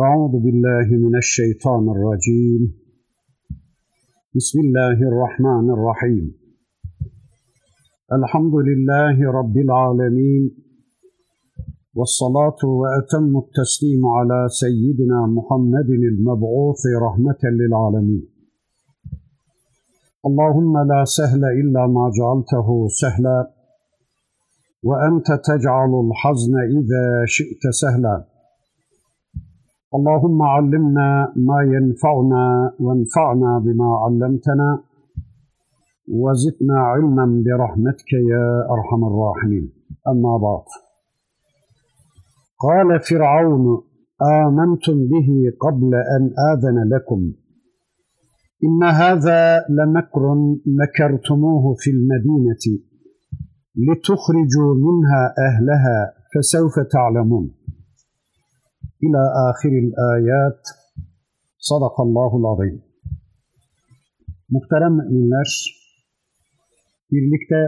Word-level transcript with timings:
أعوذ 0.00 0.32
بالله 0.44 0.86
من 1.04 1.16
الشيطان 1.16 1.88
الرجيم 1.94 2.62
بسم 4.36 4.60
الله 4.60 4.98
الرحمن 5.10 5.70
الرحيم 5.70 6.34
الحمد 8.12 8.54
لله 8.54 9.32
رب 9.38 9.56
العالمين 9.56 10.50
والصلاة 11.94 12.60
وأتم 12.64 13.38
التسليم 13.38 14.06
على 14.06 14.48
سيدنا 14.48 15.26
محمد 15.26 15.90
المبعوث 15.90 16.82
رحمة 17.06 17.42
للعالمين 17.60 18.24
اللهم 20.26 20.74
لا 20.92 21.04
سهل 21.04 21.42
إلا 21.44 21.86
ما 21.86 22.10
جعلته 22.18 22.88
سهلا 22.88 23.50
وأنت 24.82 25.28
تجعل 25.50 25.92
الحزن 26.06 26.54
إذا 26.78 27.24
شئت 27.26 27.62
سهلا 27.82 28.31
اللهم 29.97 30.41
علمنا 30.41 31.33
ما 31.35 31.59
ينفعنا 31.75 32.73
وانفعنا 32.79 33.59
بما 33.65 33.89
علمتنا 34.03 34.79
وزدنا 36.21 36.77
علما 36.79 37.43
برحمتك 37.45 38.13
يا 38.13 38.47
أرحم 38.75 39.01
الراحمين. 39.09 39.65
أما 40.07 40.37
بعد. 40.37 40.65
قال 42.65 42.99
فرعون 43.09 43.81
آمنتم 44.21 44.93
به 44.93 45.29
قبل 45.61 45.91
أن 45.95 46.23
آذن 46.51 46.77
لكم. 46.93 47.31
إن 48.63 48.83
هذا 48.83 49.65
لمكر 49.69 50.35
مكرتموه 50.81 51.75
في 51.77 51.89
المدينة 51.91 52.63
لتخرجوا 53.75 54.75
منها 54.75 55.33
أهلها 55.47 56.13
فسوف 56.35 56.79
تعلمون. 56.91 57.51
ila 59.05 59.23
ahiril 59.47 59.91
ayat. 60.13 60.59
Sadakallahul 61.59 62.45
azim. 62.51 62.81
Muhterem 64.49 64.93
müminler, 64.93 65.49
birlikte 67.11 67.59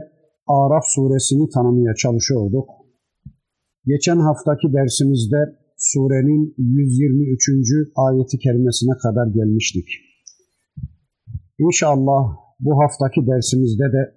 Araf 0.48 0.84
suresini 0.86 1.50
tanımaya 1.50 1.96
çalışıyorduk. 1.96 2.70
Geçen 3.86 4.20
haftaki 4.20 4.74
dersimizde 4.74 5.42
surenin 5.78 6.54
123. 6.58 7.50
ayeti 7.96 8.38
kerimesine 8.38 8.98
kadar 9.04 9.28
gelmiştik. 9.28 9.88
İnşallah 11.60 12.24
bu 12.60 12.72
haftaki 12.84 13.28
dersimizde 13.28 13.84
de 13.84 14.14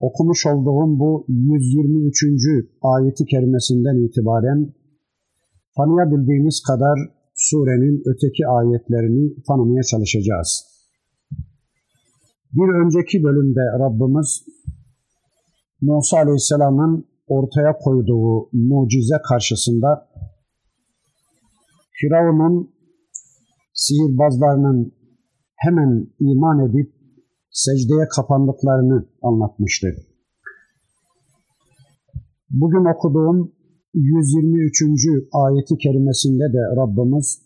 okumuş 0.00 0.46
olduğum 0.46 0.98
bu 0.98 1.24
123. 1.28 2.24
ayeti 2.82 3.24
kerimesinden 3.24 3.96
itibaren 4.06 4.72
tanıyabildiğimiz 5.80 6.62
kadar 6.68 6.96
surenin 7.34 8.02
öteki 8.10 8.42
ayetlerini 8.46 9.42
tanımaya 9.46 9.82
çalışacağız. 9.82 10.50
Bir 12.52 12.68
önceki 12.82 13.24
bölümde 13.24 13.64
Rabbimiz 13.84 14.44
Musa 15.80 16.16
Aleyhisselam'ın 16.16 17.04
ortaya 17.28 17.72
koyduğu 17.84 18.48
mucize 18.52 19.18
karşısında 19.28 20.08
Firavun'un 21.92 22.70
sihirbazlarının 23.74 24.92
hemen 25.56 26.06
iman 26.20 26.58
edip 26.68 26.90
secdeye 27.50 28.08
kapandıklarını 28.16 29.06
anlatmıştı. 29.22 29.88
Bugün 32.50 32.94
okuduğum 32.94 33.52
123. 33.94 34.82
ayeti 35.32 35.76
kerimesinde 35.78 36.52
de 36.52 36.62
Rabbimiz 36.80 37.42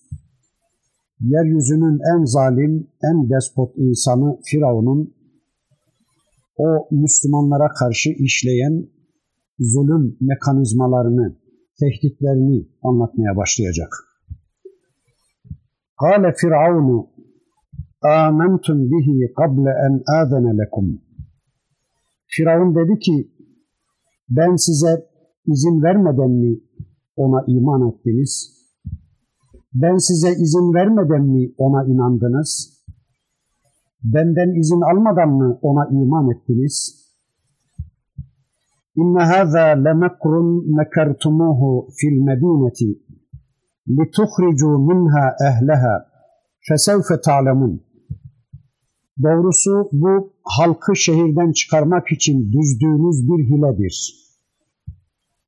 yeryüzünün 1.21 1.99
en 2.13 2.25
zalim, 2.25 2.89
en 3.03 3.31
despot 3.31 3.73
insanı 3.77 4.39
Firavun'un 4.45 5.15
o 6.57 6.89
Müslümanlara 6.91 7.69
karşı 7.69 8.11
işleyen 8.11 8.87
zulüm 9.59 10.17
mekanizmalarını, 10.21 11.37
tehditlerini 11.81 12.67
anlatmaya 12.83 13.37
başlayacak. 13.37 13.93
Kale 16.01 16.35
Firavunu 16.37 17.09
amentum 18.03 18.91
bihi 18.91 19.33
kable 19.37 19.71
en 19.87 20.03
adene 20.21 20.59
lekum. 20.59 21.01
Firavun 22.27 22.75
dedi 22.75 22.99
ki 22.99 23.31
ben 24.31 24.57
size 24.57 25.14
izin 25.47 25.83
vermeden 25.83 26.31
mi 26.31 26.61
ona 27.17 27.45
iman 27.47 27.89
ettiniz? 27.89 28.55
Ben 29.75 29.97
size 29.97 30.31
izin 30.31 30.75
vermeden 30.75 31.25
mi 31.25 31.53
ona 31.59 31.85
inandınız? 31.85 32.75
Benden 34.05 34.61
izin 34.61 34.81
almadan 34.81 35.29
mı 35.29 35.59
ona 35.63 35.89
iman 35.89 36.31
ettiniz? 36.31 37.05
İnne 38.97 39.23
hâzâ 39.23 39.67
lemekrun 39.85 40.77
mekertumuhu 40.77 41.89
fil 41.97 42.19
medîneti 42.21 42.99
lituhricû 43.89 44.71
minhâ 44.89 45.37
ehleha 45.49 46.07
fesevfe 46.69 47.21
ta'lemun. 47.21 47.81
Doğrusu 49.23 49.89
bu 49.93 50.33
halkı 50.45 50.97
şehirden 50.97 51.53
çıkarmak 51.53 52.13
için 52.13 52.53
düzdüğünüz 52.53 53.29
bir 53.29 53.45
hiledir. 53.45 54.24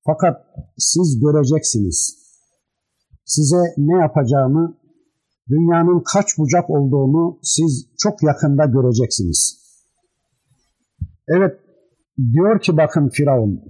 Fakat 0.06 0.36
siz 0.78 1.20
göreceksiniz. 1.20 2.26
Size 3.24 3.62
ne 3.76 4.00
yapacağımı, 4.00 4.76
dünyanın 5.48 6.02
kaç 6.14 6.38
bucak 6.38 6.70
olduğunu 6.70 7.38
siz 7.42 7.86
çok 7.98 8.22
yakında 8.22 8.64
göreceksiniz. 8.64 9.66
Evet, 11.28 11.60
diyor 12.32 12.60
ki 12.60 12.76
bakın 12.76 13.08
Firavun, 13.08 13.60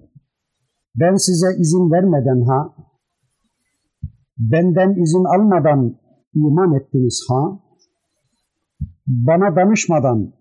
ben 0.95 1.17
size 1.17 1.47
izin 1.59 1.91
vermeden 1.93 2.41
ha, 2.47 2.75
benden 4.39 5.03
izin 5.03 5.25
almadan 5.25 5.97
iman 6.35 6.75
ettiniz 6.75 7.25
ha, 7.29 7.61
bana 9.07 9.57
danışmadan, 9.57 10.33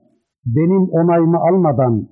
benim 0.45 0.89
onayımı 0.89 1.38
almadan 1.38 2.07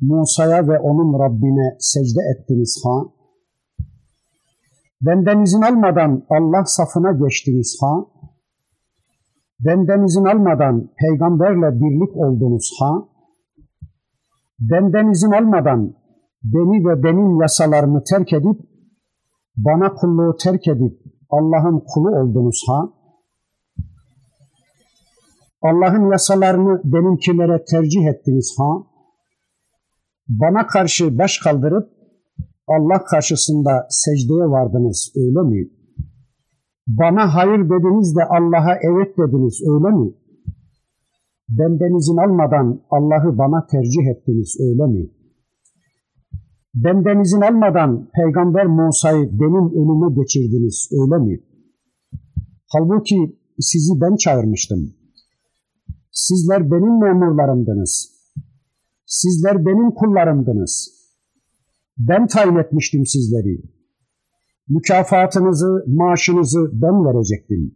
Musa'ya 0.00 0.68
ve 0.68 0.78
onun 0.78 1.18
Rabbine 1.18 1.76
secde 1.80 2.20
ettiniz 2.34 2.82
ha, 2.84 3.15
Benden 5.00 5.42
izin 5.42 5.62
almadan 5.62 6.26
Allah 6.30 6.64
safına 6.64 7.12
geçtiniz 7.12 7.78
ha? 7.80 8.04
Benden 9.60 10.04
izin 10.04 10.24
almadan 10.24 10.88
peygamberle 10.98 11.80
birlik 11.80 12.16
oldunuz 12.16 12.70
ha? 12.80 13.08
Benden 14.60 15.10
izin 15.10 15.30
almadan 15.30 15.94
beni 16.42 16.88
ve 16.88 17.02
benim 17.02 17.40
yasalarımı 17.40 18.04
terk 18.04 18.32
edip 18.32 18.60
bana 19.56 19.94
kulluğu 19.94 20.36
terk 20.36 20.68
edip 20.68 20.92
Allah'ın 21.30 21.84
kulu 21.94 22.08
oldunuz 22.08 22.64
ha? 22.68 22.88
Allah'ın 25.62 26.10
yasalarını 26.10 26.80
benimkilere 26.84 27.64
tercih 27.64 28.06
ettiniz 28.06 28.54
ha? 28.58 28.82
Bana 30.28 30.66
karşı 30.66 31.18
baş 31.18 31.38
kaldırıp 31.38 31.95
Allah 32.68 33.04
karşısında 33.04 33.86
secdeye 33.90 34.46
vardınız 34.50 35.12
öyle 35.16 35.42
mi? 35.50 35.68
Bana 36.86 37.34
hayır 37.34 37.60
dediniz 37.70 38.16
de 38.16 38.24
Allah'a 38.24 38.74
evet 38.88 39.18
dediniz 39.18 39.60
öyle 39.72 39.96
mi? 39.96 40.12
Benden 41.48 41.98
izin 41.98 42.16
almadan 42.16 42.80
Allah'ı 42.90 43.38
bana 43.38 43.66
tercih 43.66 44.06
ettiniz 44.12 44.56
öyle 44.60 44.86
mi? 44.92 45.06
Benden 46.74 47.20
izin 47.20 47.40
almadan 47.40 48.08
Peygamber 48.14 48.66
Musa'yı 48.66 49.28
benim 49.32 49.66
önüme 49.80 50.14
geçirdiniz 50.20 50.88
öyle 50.92 51.24
mi? 51.24 51.40
Halbuki 52.72 53.16
sizi 53.60 53.92
ben 54.00 54.16
çağırmıştım. 54.16 54.94
Sizler 56.12 56.70
benim 56.70 57.00
memurlarımdınız. 57.00 58.12
Sizler 59.06 59.66
benim 59.66 59.90
kullarımdınız. 59.90 60.95
Ben 61.98 62.26
tayin 62.26 62.56
etmiştim 62.56 63.06
sizleri. 63.06 63.62
Mükafatınızı, 64.68 65.84
maaşınızı 65.86 66.70
ben 66.72 67.04
verecektim. 67.04 67.74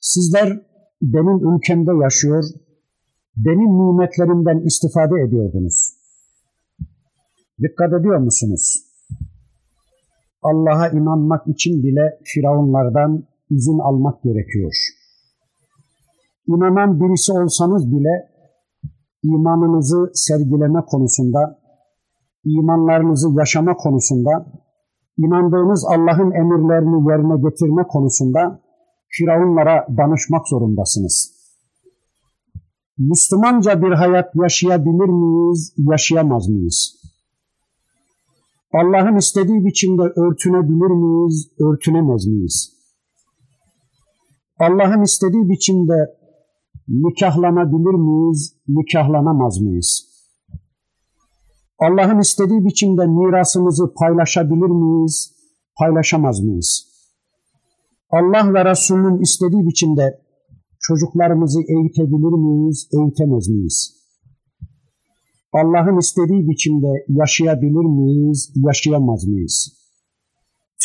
Sizler 0.00 0.60
benim 1.02 1.56
ülkemde 1.56 1.90
yaşıyor, 2.02 2.44
benim 3.36 3.70
nimetlerimden 3.78 4.66
istifade 4.66 5.20
ediyordunuz. 5.28 5.94
Dikkat 7.62 8.00
ediyor 8.00 8.18
musunuz? 8.18 8.84
Allah'a 10.42 10.88
inanmak 10.88 11.48
için 11.48 11.82
bile 11.82 12.18
firavunlardan 12.24 13.24
izin 13.50 13.78
almak 13.78 14.22
gerekiyor. 14.22 14.72
İnanan 16.48 17.00
birisi 17.00 17.32
olsanız 17.32 17.92
bile 17.92 18.28
imanınızı 19.22 20.10
sergileme 20.14 20.80
konusunda 20.86 21.58
imanlarınızı 22.56 23.28
yaşama 23.38 23.74
konusunda 23.74 24.46
inandığınız 25.18 25.84
Allah'ın 25.84 26.30
emirlerini 26.30 27.10
yerine 27.10 27.50
getirme 27.50 27.82
konusunda 27.82 28.60
Firavunlara 29.08 29.86
danışmak 29.96 30.48
zorundasınız. 30.48 31.38
Müslümanca 32.98 33.82
bir 33.82 33.92
hayat 33.92 34.34
yaşayabilir 34.34 35.08
miyiz, 35.08 35.74
yaşayamaz 35.78 36.48
mıyız? 36.48 36.98
Allah'ın 38.72 39.16
istediği 39.16 39.64
biçimde 39.64 40.02
örtünebilir 40.02 40.90
miyiz, 40.90 41.50
örtünemez 41.60 42.26
miyiz? 42.26 42.72
Allah'ın 44.58 45.02
istediği 45.02 45.48
biçimde 45.48 46.16
nikahlanabilir 46.88 47.94
miyiz, 47.94 48.54
nikahlanamaz 48.68 49.60
mıyız? 49.60 50.07
Allah'ın 51.78 52.18
istediği 52.18 52.64
biçimde 52.64 53.06
mirasımızı 53.06 53.94
paylaşabilir 53.94 54.70
miyiz, 54.70 55.32
paylaşamaz 55.78 56.40
mıyız? 56.40 56.88
Allah 58.10 58.54
ve 58.54 58.70
Resulünün 58.70 59.20
istediği 59.20 59.66
biçimde 59.66 60.20
çocuklarımızı 60.80 61.60
eğitebilir 61.60 62.34
miyiz, 62.46 62.88
eğitemez 62.92 63.48
miyiz? 63.48 63.94
Allah'ın 65.52 65.98
istediği 65.98 66.48
biçimde 66.48 67.04
yaşayabilir 67.08 67.86
miyiz, 67.98 68.52
yaşayamaz 68.56 69.24
mıyız? 69.24 69.72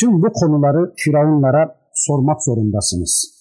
Tüm 0.00 0.22
bu 0.22 0.32
konuları 0.32 0.92
Firavunlara 0.96 1.76
sormak 1.94 2.42
zorundasınız. 2.42 3.34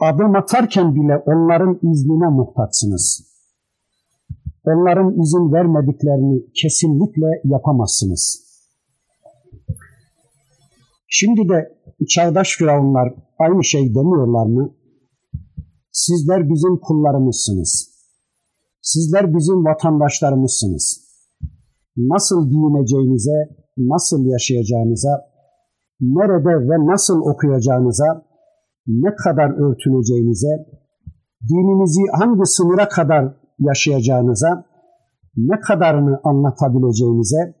Adım 0.00 0.36
atarken 0.36 0.94
bile 0.94 1.16
onların 1.16 1.78
iznine 1.82 2.28
muhtaçsınız. 2.28 3.29
Onların 4.64 5.20
izin 5.22 5.52
vermediklerini 5.52 6.52
kesinlikle 6.54 7.26
yapamazsınız. 7.44 8.50
Şimdi 11.08 11.48
de 11.48 11.76
çağdaş 12.08 12.56
firavunlar 12.56 13.14
aynı 13.38 13.64
şey 13.64 13.94
demiyorlar 13.94 14.46
mı? 14.46 14.72
Sizler 15.92 16.50
bizim 16.50 16.76
kullarımızsınız. 16.76 17.90
Sizler 18.82 19.34
bizim 19.34 19.64
vatandaşlarımızsınız. 19.64 21.00
Nasıl 21.96 22.48
giyineceğinize, 22.48 23.48
nasıl 23.78 24.26
yaşayacağınıza, 24.26 25.30
nerede 26.00 26.68
ve 26.68 26.86
nasıl 26.92 27.20
okuyacağınıza, 27.20 28.22
ne 28.86 29.14
kadar 29.14 29.50
örtüneceğinize, 29.50 30.66
dininizi 31.48 32.02
hangi 32.18 32.46
sınıra 32.46 32.88
kadar 32.88 33.39
yaşayacağınıza, 33.60 34.64
ne 35.36 35.60
kadarını 35.60 36.20
anlatabileceğinize, 36.24 37.54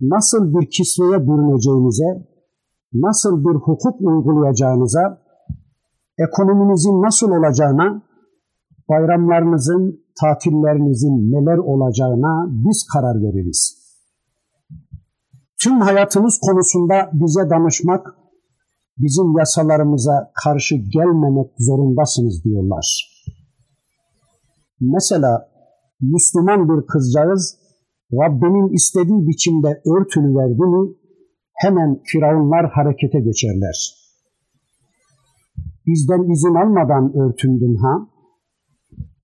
nasıl 0.00 0.54
bir 0.54 0.70
kisveye 0.70 1.26
bürüneceğinize, 1.26 2.26
nasıl 2.92 3.44
bir 3.44 3.54
hukuk 3.54 4.00
uygulayacağınıza, 4.00 5.18
ekonominizin 6.18 7.02
nasıl 7.02 7.30
olacağına, 7.30 8.02
bayramlarınızın, 8.88 10.02
tatillerinizin 10.20 11.32
neler 11.32 11.58
olacağına 11.58 12.46
biz 12.50 12.86
karar 12.92 13.22
veririz. 13.22 13.82
Tüm 15.62 15.80
hayatımız 15.80 16.38
konusunda 16.46 17.10
bize 17.12 17.50
danışmak, 17.50 18.14
bizim 18.98 19.38
yasalarımıza 19.38 20.30
karşı 20.44 20.74
gelmemek 20.76 21.50
zorundasınız 21.58 22.44
diyorlar. 22.44 23.11
Mesela 24.82 25.48
Müslüman 26.00 26.68
bir 26.68 26.86
kızcağız 26.86 27.58
Rabbinin 28.12 28.74
istediği 28.74 29.28
biçimde 29.28 29.68
örtünü 29.68 30.36
verdi 30.38 30.62
mi 30.62 30.94
hemen 31.54 32.00
firavunlar 32.04 32.70
harekete 32.70 33.20
geçerler. 33.20 33.94
Bizden 35.86 36.30
izin 36.32 36.54
almadan 36.54 37.16
örtündün 37.16 37.76
ha? 37.76 38.08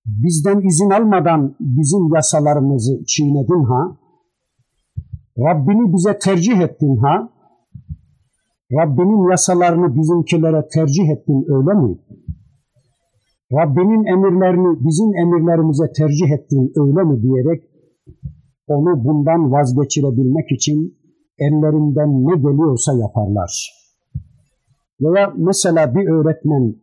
Bizden 0.06 0.60
izin 0.60 0.90
almadan 0.90 1.56
bizim 1.60 2.14
yasalarımızı 2.14 3.04
çiğnedin 3.06 3.64
ha? 3.64 3.96
Rabbini 5.38 5.92
bize 5.94 6.18
tercih 6.18 6.58
ettin 6.60 6.96
ha? 6.96 7.30
Rabbinin 8.72 9.30
yasalarını 9.30 9.96
bizimkilere 9.96 10.68
tercih 10.74 11.08
ettin 11.08 11.44
öyle 11.48 11.74
mi? 11.80 11.98
Rabbinin 13.52 14.04
emirlerini 14.04 14.78
bizim 14.86 15.16
emirlerimize 15.16 15.92
tercih 15.92 16.30
ettin 16.30 16.72
öyle 16.76 17.02
mi 17.08 17.22
diyerek 17.22 17.62
onu 18.66 19.04
bundan 19.04 19.52
vazgeçirebilmek 19.52 20.52
için 20.52 20.98
ellerinden 21.38 22.10
ne 22.26 22.34
geliyorsa 22.36 22.92
yaparlar. 22.94 23.52
Veya 25.00 25.32
mesela 25.36 25.94
bir 25.94 26.08
öğretmen 26.08 26.74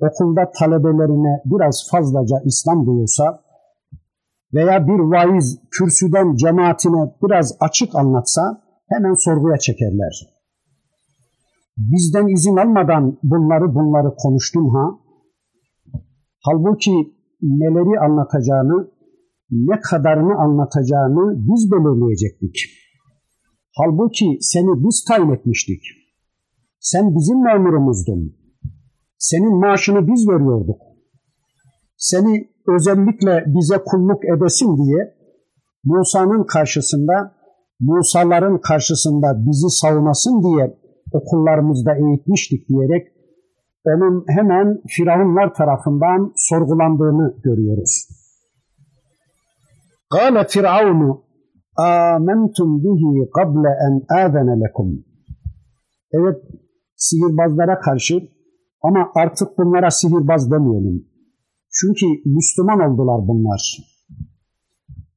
okulda 0.00 0.50
talebelerine 0.58 1.42
biraz 1.44 1.88
fazlaca 1.90 2.36
İslam 2.44 2.86
duyursa 2.86 3.40
veya 4.54 4.86
bir 4.86 4.98
vaiz 4.98 5.58
kürsüden 5.70 6.36
cemaatine 6.36 7.12
biraz 7.22 7.56
açık 7.60 7.94
anlatsa 7.94 8.62
hemen 8.88 9.14
sorguya 9.14 9.56
çekerler. 9.58 10.32
Bizden 11.76 12.26
izin 12.26 12.56
almadan 12.56 13.18
bunları 13.22 13.74
bunları 13.74 14.14
konuştun 14.16 14.68
ha? 14.68 15.01
Halbuki 16.44 16.90
neleri 17.42 18.00
anlatacağını, 18.00 18.90
ne 19.50 19.80
kadarını 19.80 20.34
anlatacağını 20.34 21.36
biz 21.36 21.70
belirleyecektik. 21.72 22.56
Halbuki 23.76 24.38
seni 24.40 24.84
biz 24.84 25.04
tayin 25.08 25.30
etmiştik. 25.30 25.82
Sen 26.80 27.14
bizim 27.16 27.44
memurumuzdun. 27.44 28.36
Senin 29.18 29.60
maaşını 29.60 30.06
biz 30.08 30.28
veriyorduk. 30.28 30.80
Seni 31.96 32.48
özellikle 32.68 33.44
bize 33.46 33.78
kulluk 33.86 34.24
edesin 34.24 34.76
diye 34.76 35.14
Musa'nın 35.84 36.44
karşısında, 36.44 37.34
Musa'ların 37.80 38.60
karşısında 38.60 39.46
bizi 39.46 39.70
savunasın 39.80 40.42
diye 40.42 40.76
okullarımızda 41.12 41.94
eğitmiştik 41.94 42.68
diyerek 42.68 43.11
onun 43.85 44.25
hemen 44.27 44.81
Firavunlar 44.87 45.53
tarafından 45.53 46.33
sorgulandığını 46.35 47.35
görüyoruz. 47.43 48.07
قال 50.17 50.35
فرعون 50.53 51.01
آمنتم 51.79 52.69
به 52.83 53.01
قبل 53.37 53.63
أن 53.85 53.93
آذن 54.23 54.49
لكم 54.63 54.87
Evet 56.11 56.37
sihirbazlara 56.95 57.79
karşı 57.79 58.29
ama 58.81 59.11
artık 59.15 59.57
bunlara 59.57 59.91
sihirbaz 59.91 60.51
demeyelim. 60.51 61.05
Çünkü 61.71 62.05
Müslüman 62.25 62.79
oldular 62.79 63.27
bunlar. 63.27 63.77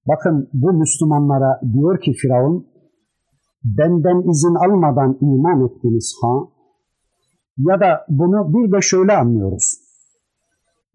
Bakın 0.09 0.49
bu 0.53 0.73
Müslümanlara 0.73 1.61
diyor 1.73 2.01
ki 2.01 2.13
Firavun, 2.13 2.67
benden 3.65 4.31
izin 4.31 4.55
almadan 4.55 5.19
iman 5.21 5.67
ettiniz 5.67 6.15
ha? 6.23 6.54
Ya 7.58 7.80
da 7.80 8.06
bunu 8.10 8.54
bir 8.54 8.72
de 8.72 8.82
şöyle 8.82 9.14
anlıyoruz. 9.18 9.78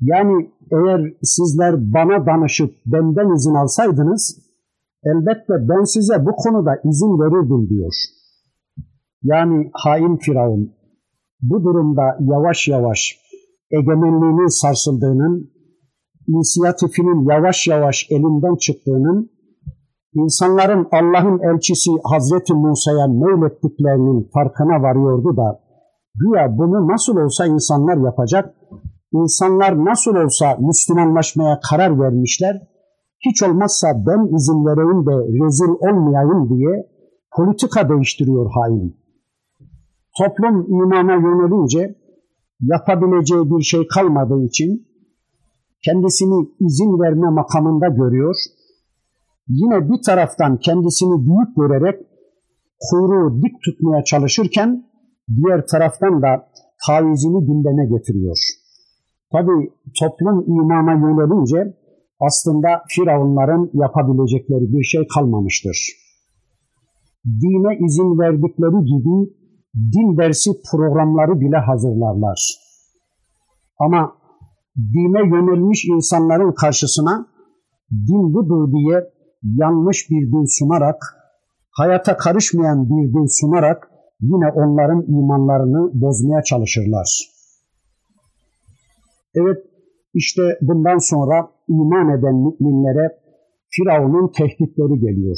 Yani 0.01 0.51
eğer 0.73 1.13
sizler 1.23 1.93
bana 1.95 2.27
danışıp 2.27 2.75
benden 2.87 3.37
izin 3.37 3.55
alsaydınız, 3.55 4.39
elbette 5.05 5.69
ben 5.69 5.85
size 5.85 6.27
bu 6.27 6.33
konuda 6.37 6.77
izin 6.85 7.21
verirdim 7.21 7.69
diyor. 7.69 7.93
Yani 9.23 9.71
hain 9.73 10.17
Firavun 10.17 10.73
bu 11.43 11.65
durumda 11.65 12.03
yavaş 12.21 12.69
yavaş 12.69 13.19
egemenliğinin 13.71 14.61
sarsıldığının, 14.61 15.51
inisiyatifinin 16.29 17.31
yavaş 17.31 17.69
yavaş 17.69 18.07
elinden 18.11 18.57
çıktığının, 18.57 19.31
insanların 20.15 20.89
Allah'ın 20.93 21.39
elçisi 21.55 21.91
Hazreti 22.05 22.55
Musa'ya 22.55 23.07
meylettiklerinin 23.07 24.29
farkına 24.35 24.83
varıyordu 24.83 25.37
da, 25.37 25.61
güya 26.21 26.59
bunu 26.59 26.89
nasıl 26.89 27.17
olsa 27.17 27.47
insanlar 27.47 28.05
yapacak, 28.05 28.55
insanlar 29.13 29.85
nasıl 29.85 30.15
olsa 30.15 30.57
Müslümanlaşmaya 30.61 31.61
karar 31.71 32.01
vermişler, 32.01 32.63
hiç 33.27 33.43
olmazsa 33.43 33.89
ben 34.07 34.37
izin 34.37 34.67
vereyim 34.67 35.07
de 35.07 35.45
rezil 35.45 35.73
olmayayım 35.89 36.49
diye 36.49 36.87
politika 37.37 37.89
değiştiriyor 37.89 38.51
hain. 38.55 38.97
Toplum 40.19 40.67
imana 40.83 41.13
yönelince 41.13 41.95
yapabileceği 42.61 43.51
bir 43.51 43.63
şey 43.63 43.89
kalmadığı 43.95 44.45
için 44.45 44.87
kendisini 45.85 46.49
izin 46.61 47.01
verme 47.01 47.31
makamında 47.31 47.89
görüyor. 47.89 48.35
Yine 49.49 49.91
bir 49.91 50.03
taraftan 50.03 50.57
kendisini 50.57 51.27
büyük 51.27 51.57
görerek 51.57 52.01
kuyruğu 52.91 53.43
dik 53.43 53.63
tutmaya 53.65 54.05
çalışırken 54.05 54.90
diğer 55.37 55.67
taraftan 55.67 56.23
da 56.23 56.47
tavizini 56.87 57.47
gündeme 57.47 57.85
getiriyor. 57.87 58.39
Tabi 59.33 59.71
toplum 60.01 60.45
imana 60.47 60.93
yönelince 60.93 61.75
aslında 62.21 62.69
firavunların 62.89 63.71
yapabilecekleri 63.75 64.73
bir 64.73 64.85
şey 64.85 65.03
kalmamıştır. 65.15 65.79
dine 67.25 67.87
izin 67.87 68.19
verdikleri 68.19 68.85
gibi 68.93 69.17
din 69.93 70.19
dersi 70.19 70.51
programları 70.71 71.41
bile 71.41 71.57
hazırlarlar. 71.57 72.41
Ama 73.79 74.13
dine 74.77 75.21
yönelmiş 75.35 75.85
insanların 75.85 76.53
karşısına 76.53 77.27
din 77.91 78.35
budur 78.35 78.73
diye 78.73 79.11
yanlış 79.43 80.11
bir 80.11 80.33
din 80.33 80.59
sunarak, 80.59 80.97
hayata 81.71 82.17
karışmayan 82.17 82.85
bir 82.85 83.13
din 83.15 83.41
sunarak 83.41 83.90
yine 84.21 84.49
onların 84.55 85.03
imanlarını 85.03 86.01
bozmaya 86.01 86.43
çalışırlar. 86.43 87.31
Evet, 89.35 89.59
işte 90.15 90.43
bundan 90.61 90.99
sonra 90.99 91.49
iman 91.69 92.19
eden 92.19 92.35
müminlere 92.35 93.21
Firavun'un 93.71 94.33
tehditleri 94.33 95.01
geliyor. 95.01 95.37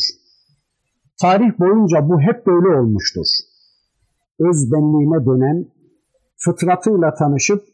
Tarih 1.20 1.58
boyunca 1.58 2.08
bu 2.08 2.20
hep 2.20 2.46
böyle 2.46 2.80
olmuştur. 2.80 3.26
Özbenliğine 4.40 5.26
dönen, 5.26 5.66
fıtratıyla 6.44 7.14
tanışıp, 7.14 7.64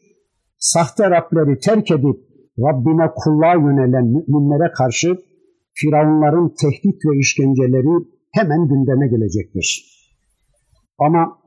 sahte 0.59 1.09
Rableri 1.09 1.59
terk 1.59 1.91
edip 1.91 2.17
Rabbine 2.59 3.11
kulluğa 3.15 3.53
yönelen 3.53 4.05
müminlere 4.05 4.71
karşı 4.71 5.17
Firavunların 5.73 6.53
tehdit 6.61 7.05
ve 7.05 7.19
işkenceleri 7.19 8.05
hemen 8.31 8.67
gündeme 8.67 9.07
gelecektir. 9.07 9.98
Ama 10.98 11.38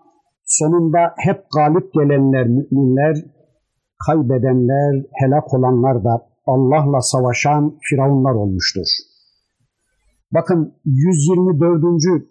sonunda 0.46 1.14
hep 1.18 1.40
galip 1.56 1.94
gelenler 1.94 2.48
müminler, 2.48 3.16
kaybedenler, 4.06 5.06
helak 5.20 5.54
olanlar 5.54 6.04
da 6.04 6.14
Allah'la 6.48 7.02
savaşan 7.02 7.78
firavunlar 7.90 8.34
olmuştur. 8.34 8.88
Bakın 10.34 10.74
124. 10.86 11.84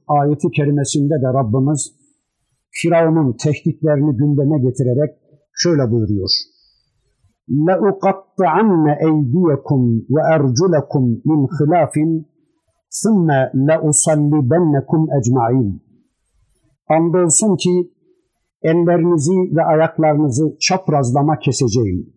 ayeti 0.09 0.49
kerimesinde 0.57 1.15
de 1.15 1.29
Rabbimiz 1.39 1.93
Firavun'un 2.71 3.33
tehditlerini 3.33 4.17
gündeme 4.17 4.59
getirerek 4.59 5.11
şöyle 5.55 5.91
buyuruyor. 5.91 6.31
لَاُقَطَّعَنَّ 7.67 8.85
اَيْدِيَكُمْ 9.07 9.81
وَاَرْجُلَكُمْ 10.15 11.05
مِنْ 11.29 11.41
خِلَافٍ 11.57 11.95
ثُمَّ 13.01 13.29
لَاُصَلِّبَنَّكُمْ 13.69 15.01
اَجْمَعِينَ 15.19 15.69
Andolsun 16.96 17.56
ki 17.56 17.92
ellerinizi 18.64 19.56
ve 19.56 19.64
ayaklarınızı 19.64 20.58
çaprazlama 20.60 21.40
keseceğim. 21.40 22.14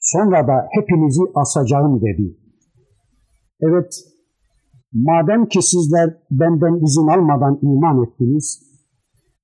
Sonra 0.00 0.46
da 0.48 0.66
hepinizi 0.70 1.22
asacağım 1.34 2.00
dedi. 2.00 2.36
Evet, 3.60 3.92
madem 4.92 5.46
ki 5.46 5.62
sizler 5.62 6.14
benden 6.30 6.84
izin 6.84 7.06
almadan 7.06 7.58
iman 7.62 8.04
ettiniz, 8.04 8.62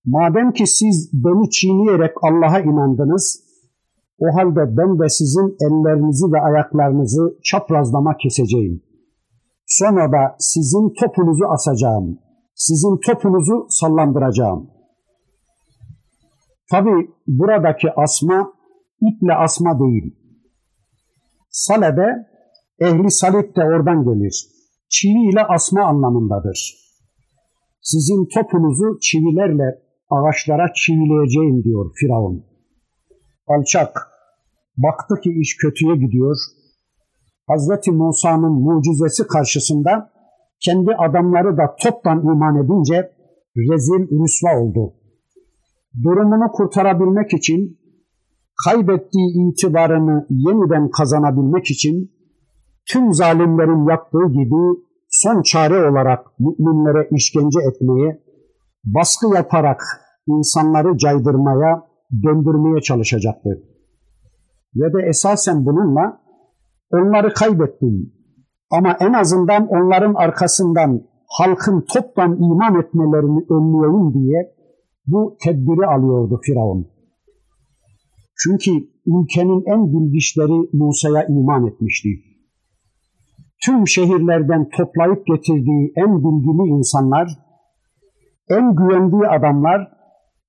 madem 0.04 0.52
ki 0.52 0.66
siz 0.66 1.10
beni 1.12 1.50
çiğneyerek 1.50 2.14
Allah'a 2.22 2.60
inandınız, 2.60 3.44
o 4.18 4.26
halde 4.36 4.76
ben 4.76 4.98
de 4.98 5.08
sizin 5.08 5.56
ellerinizi 5.60 6.32
ve 6.32 6.40
ayaklarınızı 6.40 7.38
çaprazlama 7.44 8.16
keseceğim. 8.16 8.82
Sonra 9.66 10.12
da 10.12 10.36
sizin 10.38 10.92
topunuzu 11.00 11.44
asacağım. 11.44 12.18
Sizin 12.54 13.00
topunuzu 13.06 13.66
sallandıracağım. 13.70 14.70
Tabi 16.70 16.90
buradaki 17.26 17.88
asma 17.96 18.52
iple 19.00 19.34
asma 19.34 19.78
değil. 19.80 20.16
Salebe, 21.50 22.26
ehli 22.80 23.10
salip 23.10 23.56
de 23.56 23.64
oradan 23.64 24.04
gelir. 24.04 24.46
Çivi 24.88 25.30
ile 25.30 25.44
asma 25.44 25.84
anlamındadır. 25.84 26.74
Sizin 27.82 28.28
topunuzu 28.34 28.98
çivilerle 29.00 29.78
ağaçlara 30.10 30.72
çivileyeceğim 30.74 31.64
diyor 31.64 31.90
Firavun. 31.94 32.44
Alçak, 33.46 34.08
baktı 34.76 35.14
ki 35.22 35.30
iş 35.40 35.56
kötüye 35.56 35.96
gidiyor. 35.96 36.36
Hazreti 37.46 37.90
Musa'nın 37.90 38.52
mucizesi 38.52 39.26
karşısında 39.26 40.13
kendi 40.64 40.90
adamları 40.94 41.56
da 41.56 41.76
toptan 41.82 42.18
iman 42.18 42.56
edince 42.56 43.10
rezil 43.56 44.02
rüsva 44.20 44.60
oldu. 44.60 44.92
Durumunu 46.02 46.52
kurtarabilmek 46.52 47.32
için 47.32 47.78
kaybettiği 48.64 49.28
itibarını 49.52 50.26
yeniden 50.30 50.90
kazanabilmek 50.90 51.70
için 51.70 52.10
tüm 52.90 53.12
zalimlerin 53.12 53.88
yaptığı 53.88 54.26
gibi 54.32 54.80
son 55.10 55.42
çare 55.42 55.90
olarak 55.90 56.20
müminlere 56.38 57.08
işkence 57.16 57.58
etmeye, 57.70 58.20
baskı 58.84 59.26
yaparak 59.34 59.82
insanları 60.26 60.98
caydırmaya, 60.98 61.82
döndürmeye 62.22 62.80
çalışacaktı. 62.80 63.50
Ve 64.76 64.92
de 64.92 65.08
esasen 65.08 65.66
bununla 65.66 66.20
onları 66.92 67.34
kaybettim 67.34 68.12
ama 68.70 68.96
en 69.00 69.12
azından 69.12 69.66
onların 69.66 70.14
arkasından 70.14 71.02
halkın 71.38 71.84
toptan 71.94 72.36
iman 72.36 72.80
etmelerini 72.80 73.44
önleyeyim 73.50 74.14
diye 74.14 74.54
bu 75.06 75.36
tedbiri 75.44 75.86
alıyordu 75.86 76.40
Firavun. 76.42 76.86
Çünkü 78.36 78.70
ülkenin 79.06 79.62
en 79.66 79.92
bilgiçleri 79.92 80.68
Musa'ya 80.72 81.26
iman 81.26 81.66
etmişti. 81.66 82.08
Tüm 83.64 83.88
şehirlerden 83.88 84.68
toplayıp 84.76 85.26
getirdiği 85.26 85.92
en 85.96 86.18
bilgili 86.18 86.68
insanlar, 86.76 87.28
en 88.50 88.76
güvendiği 88.76 89.26
adamlar, 89.26 89.88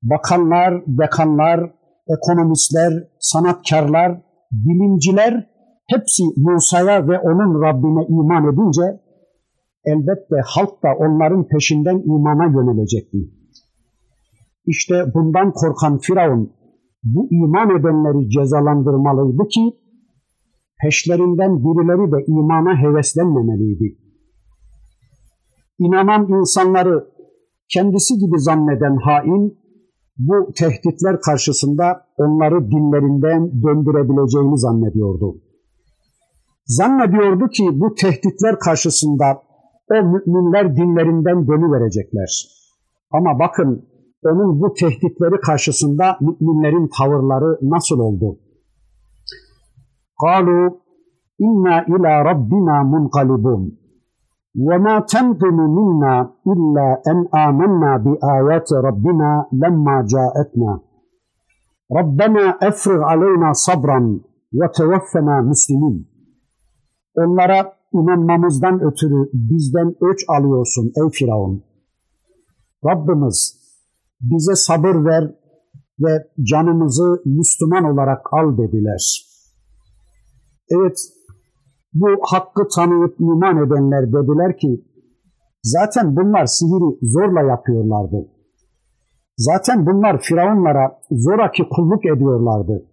bakanlar, 0.04 0.84
dekanlar, 0.88 1.72
ekonomistler, 2.18 2.94
sanatkarlar, 3.20 4.22
bilimciler 4.52 5.48
hepsi 5.88 6.24
Musa'ya 6.38 7.08
ve 7.08 7.20
onun 7.20 7.62
Rabbine 7.62 8.06
iman 8.10 8.54
edince 8.54 9.02
elbette 9.86 10.36
halk 10.46 10.84
da 10.84 10.90
onların 11.00 11.48
peşinden 11.48 11.98
imana 12.00 12.46
yönelecekti. 12.46 13.18
İşte 14.68 14.96
bundan 15.14 15.52
korkan 15.52 15.98
Firavun 15.98 16.52
bu 17.04 17.28
iman 17.32 17.80
edenleri 17.80 18.30
cezalandırmalıydı 18.30 19.48
ki 19.48 19.74
peşlerinden 20.82 21.60
birileri 21.64 22.12
de 22.12 22.26
imana 22.28 22.82
heveslenmemeliydi. 22.82 23.98
İnanan 25.80 26.28
insanları 26.40 27.08
kendisi 27.74 28.14
gibi 28.14 28.40
zanneden 28.40 28.96
hain 28.96 29.58
bu 30.18 30.54
tehditler 30.54 31.22
karşısında 31.22 32.02
onları 32.18 32.72
dinlerinden 32.72 33.62
döndürebileceğini 33.64 34.58
zannediyordu. 34.60 35.45
Zannediyordu 36.67 37.49
ki 37.49 37.69
bu 37.73 37.95
tehditler 37.95 38.59
karşısında 38.59 39.43
o 39.91 39.95
müminler 39.95 40.77
dinlerinden 40.77 41.47
dönüverecekler. 41.47 42.31
Ama 43.11 43.39
bakın 43.39 43.85
onun 44.25 44.61
bu 44.61 44.75
tehditleri 44.75 45.41
karşısında 45.41 46.17
müminlerin 46.21 46.91
tavırları 46.99 47.59
nasıl 47.63 47.99
oldu? 47.99 48.39
قالوا 50.25 50.71
إنا 51.47 51.75
إلى 51.93 52.13
ربنا 52.31 52.83
منقلبون 52.93 53.63
وما 54.67 54.95
تنقم 55.13 55.57
منا 55.77 56.15
إلا 56.53 57.03
أن 57.11 57.19
آمنا 57.47 57.91
بآيات 58.05 58.69
ربنا 58.73 59.31
لما 59.53 59.97
جاءتنا 60.13 60.73
ربنا 61.99 62.45
أفرغ 62.69 63.01
علينا 63.11 63.53
صبرا 63.53 64.01
وتوفنا 64.59 65.35
مسلمين 65.51 65.97
Onlara 67.16 67.74
inanmamızdan 67.94 68.82
ötürü 68.82 69.30
bizden 69.34 69.96
öç 70.02 70.20
alıyorsun 70.28 70.86
ey 70.86 71.10
Firavun. 71.12 71.64
Rabbimiz 72.86 73.66
bize 74.22 74.56
sabır 74.56 75.06
ver 75.06 75.36
ve 76.00 76.28
canımızı 76.52 77.22
Müslüman 77.26 77.84
olarak 77.84 78.34
al 78.34 78.58
dediler. 78.58 79.26
Evet, 80.70 80.98
bu 81.94 82.08
hakkı 82.22 82.68
tanıyıp 82.76 83.20
iman 83.20 83.58
edenler 83.58 84.08
dediler 84.08 84.58
ki, 84.58 84.86
zaten 85.64 86.16
bunlar 86.16 86.46
sihiri 86.46 86.98
zorla 87.02 87.42
yapıyorlardı. 87.42 88.28
Zaten 89.38 89.86
bunlar 89.86 90.22
firavunlara 90.22 91.00
zoraki 91.12 91.64
kulluk 91.70 92.06
ediyorlardı. 92.06 92.86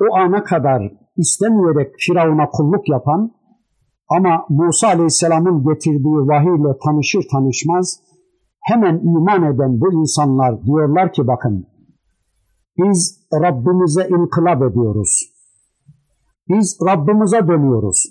O 0.00 0.16
ana 0.16 0.44
kadar 0.44 0.92
istemeyerek 1.16 1.94
firavuna 1.98 2.50
kulluk 2.50 2.88
yapan 2.88 3.30
ama 4.08 4.46
Musa 4.48 4.88
Aleyhisselam'ın 4.88 5.64
getirdiği 5.68 6.28
vahiyle 6.28 6.78
tanışır 6.84 7.22
tanışmaz 7.32 8.00
hemen 8.60 8.98
iman 8.98 9.42
eden 9.54 9.80
bu 9.80 9.92
insanlar 9.92 10.62
diyorlar 10.62 11.12
ki 11.12 11.26
bakın 11.26 11.66
biz 12.78 13.26
Rabbimize 13.32 14.08
inkılap 14.08 14.62
ediyoruz. 14.62 15.22
Biz 16.48 16.78
Rabbimize 16.86 17.48
dönüyoruz. 17.48 18.06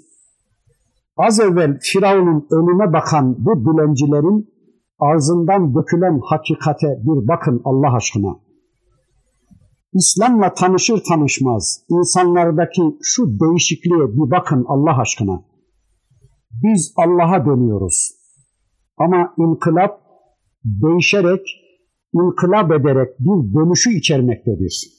Az 1.17 1.39
evvel 1.39 1.79
Firavun'un 1.81 2.47
önüne 2.51 2.93
bakan 2.93 3.35
bu 3.39 3.59
dilencilerin 3.59 4.49
ağzından 4.99 5.75
dökülen 5.75 6.19
hakikate 6.23 6.87
bir 6.87 7.27
bakın 7.27 7.61
Allah 7.65 7.95
aşkına. 7.95 8.35
İslam'la 9.95 10.53
tanışır 10.53 11.03
tanışmaz 11.09 11.81
insanlardaki 11.89 12.81
şu 13.01 13.39
değişikliğe 13.39 14.07
bir 14.07 14.31
bakın 14.31 14.65
Allah 14.67 15.01
aşkına. 15.01 15.43
Biz 16.63 16.93
Allah'a 16.97 17.45
dönüyoruz. 17.45 18.11
Ama 18.97 19.33
inkılap 19.37 20.01
değişerek, 20.65 21.41
inkılap 22.13 22.71
ederek 22.71 23.09
bir 23.19 23.53
dönüşü 23.53 23.97
içermektedir. 23.97 24.89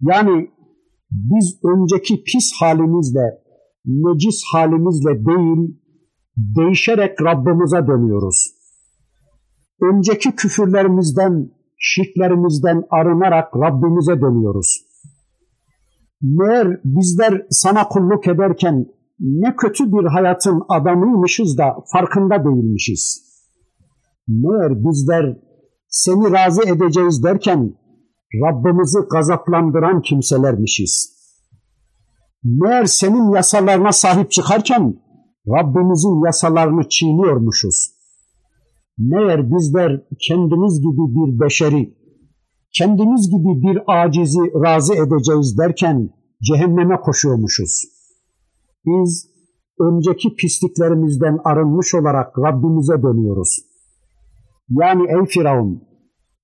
Yani 0.00 0.50
biz 1.10 1.58
önceki 1.64 2.24
pis 2.24 2.52
halimizle, 2.60 3.38
necis 3.84 4.42
halimizle 4.52 5.26
değil, 5.26 5.80
değişerek 6.36 7.22
Rabbimize 7.22 7.86
dönüyoruz. 7.86 8.52
Önceki 9.82 10.36
küfürlerimizden, 10.36 11.50
şirklerimizden 11.78 12.82
arınarak 12.90 13.56
Rabbimize 13.56 14.20
dönüyoruz. 14.20 14.86
Meğer 16.22 16.80
bizler 16.84 17.46
sana 17.50 17.88
kulluk 17.88 18.26
ederken 18.26 18.86
ne 19.20 19.56
kötü 19.56 19.92
bir 19.92 20.06
hayatın 20.06 20.62
adamıymışız 20.68 21.58
da 21.58 21.76
farkında 21.92 22.44
değilmişiz. 22.44 23.26
Meğer 24.28 24.72
bizler 24.84 25.36
seni 25.88 26.32
razı 26.32 26.62
edeceğiz 26.62 27.24
derken 27.24 27.74
Rabbimizi 28.34 28.98
gazaplandıran 29.10 30.02
kimselermişiz. 30.02 31.16
Meğer 32.44 32.84
senin 32.84 33.34
yasalarına 33.34 33.92
sahip 33.92 34.30
çıkarken 34.30 34.94
Rabbimizin 35.48 36.24
yasalarını 36.26 36.88
çiğniyormuşuz. 36.88 37.95
Meğer 38.98 39.50
bizler 39.50 40.02
kendimiz 40.28 40.80
gibi 40.80 41.04
bir 41.16 41.40
beşeri, 41.40 41.94
kendimiz 42.78 43.30
gibi 43.30 43.62
bir 43.62 43.82
acizi 43.86 44.40
razı 44.64 44.94
edeceğiz 44.94 45.58
derken 45.58 46.10
cehenneme 46.42 46.96
koşuyormuşuz. 47.00 47.84
Biz 48.86 49.28
önceki 49.80 50.34
pisliklerimizden 50.34 51.38
arınmış 51.44 51.94
olarak 51.94 52.38
Rabbimize 52.38 53.02
dönüyoruz. 53.02 53.58
Yani 54.70 55.02
ey 55.02 55.26
Firavun, 55.26 55.82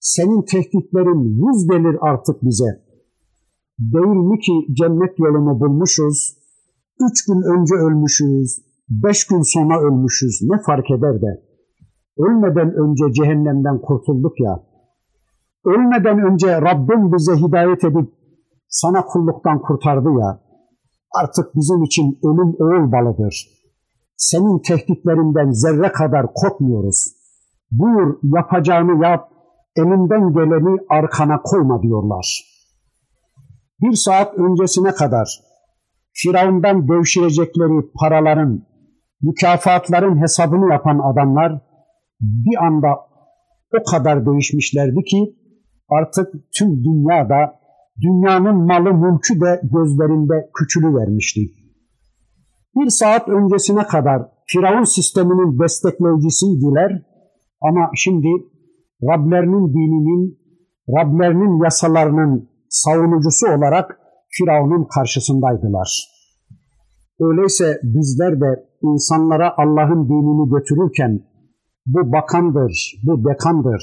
senin 0.01 0.43
tehditlerin 0.43 1.23
yüz 1.25 1.69
gelir 1.71 1.97
artık 2.01 2.37
bize. 2.43 2.83
Değil 3.79 4.17
mi 4.31 4.39
ki 4.39 4.75
cennet 4.75 5.19
yolunu 5.19 5.61
bulmuşuz, 5.61 6.37
üç 7.11 7.27
gün 7.27 7.43
önce 7.43 7.75
ölmüşüz, 7.75 8.63
beş 8.89 9.27
gün 9.27 9.43
sonra 9.43 9.81
ölmüşüz, 9.81 10.41
ne 10.43 10.63
fark 10.67 10.91
eder 10.91 11.23
de. 11.23 11.52
Ölmeden 12.19 12.75
önce 12.75 13.13
cehennemden 13.13 13.79
kurtulduk 13.79 14.41
ya. 14.41 14.61
Ölmeden 15.65 16.19
önce 16.19 16.61
Rabbim 16.61 17.13
bize 17.13 17.37
hidayet 17.37 17.85
edip 17.85 18.09
sana 18.69 19.05
kulluktan 19.05 19.63
kurtardı 19.63 20.09
ya. 20.21 20.41
Artık 21.15 21.55
bizim 21.55 21.83
için 21.83 22.19
ölüm 22.23 22.55
oğul 22.59 22.93
balıdır. 22.93 23.47
Senin 24.17 24.59
tehditlerinden 24.59 25.51
zerre 25.51 25.93
kadar 25.93 26.27
korkmuyoruz. 26.35 27.09
Buyur 27.71 28.19
yapacağını 28.23 29.05
yap, 29.05 29.29
elinden 29.77 30.33
geleni 30.33 30.79
arkana 30.89 31.43
koyma 31.43 31.83
diyorlar. 31.83 32.53
Bir 33.83 33.97
saat 33.97 34.39
öncesine 34.39 34.93
kadar 34.93 35.41
Firavundan 36.15 36.89
devşirecekleri 36.89 37.91
paraların, 37.95 38.63
mükafatların 39.23 40.23
hesabını 40.23 40.73
yapan 40.73 40.99
adamlar 40.99 41.61
bir 42.23 42.67
anda 42.67 42.89
o 43.81 43.91
kadar 43.91 44.27
değişmişlerdi 44.27 45.05
ki 45.05 45.37
artık 45.89 46.29
tüm 46.59 46.85
dünyada 46.85 47.55
dünyanın 48.03 48.57
malı 48.67 48.95
mülkü 48.95 49.41
de 49.41 49.61
gözlerinde 49.63 50.51
küçülü 50.59 50.97
vermişti. 50.97 51.41
Bir 52.77 52.91
saat 52.91 53.29
öncesine 53.29 53.87
kadar 53.87 54.23
Firavun 54.47 54.85
sisteminin 54.85 55.59
destekleyicisiydiler 55.59 57.03
ama 57.61 57.91
şimdi 57.95 58.29
Rablerinin 59.03 59.75
dininin, 59.75 60.39
Rablerinin 60.89 61.65
yasalarının 61.65 62.49
savunucusu 62.69 63.47
olarak 63.47 63.99
Firavun'un 64.31 64.89
karşısındaydılar. 64.95 66.09
Öyleyse 67.21 67.81
bizler 67.83 68.41
de 68.41 68.65
insanlara 68.83 69.55
Allah'ın 69.57 70.09
dinini 70.09 70.51
götürürken 70.51 71.21
bu 71.87 72.13
bakandır, 72.13 73.01
bu 73.05 73.25
dekandır, 73.25 73.83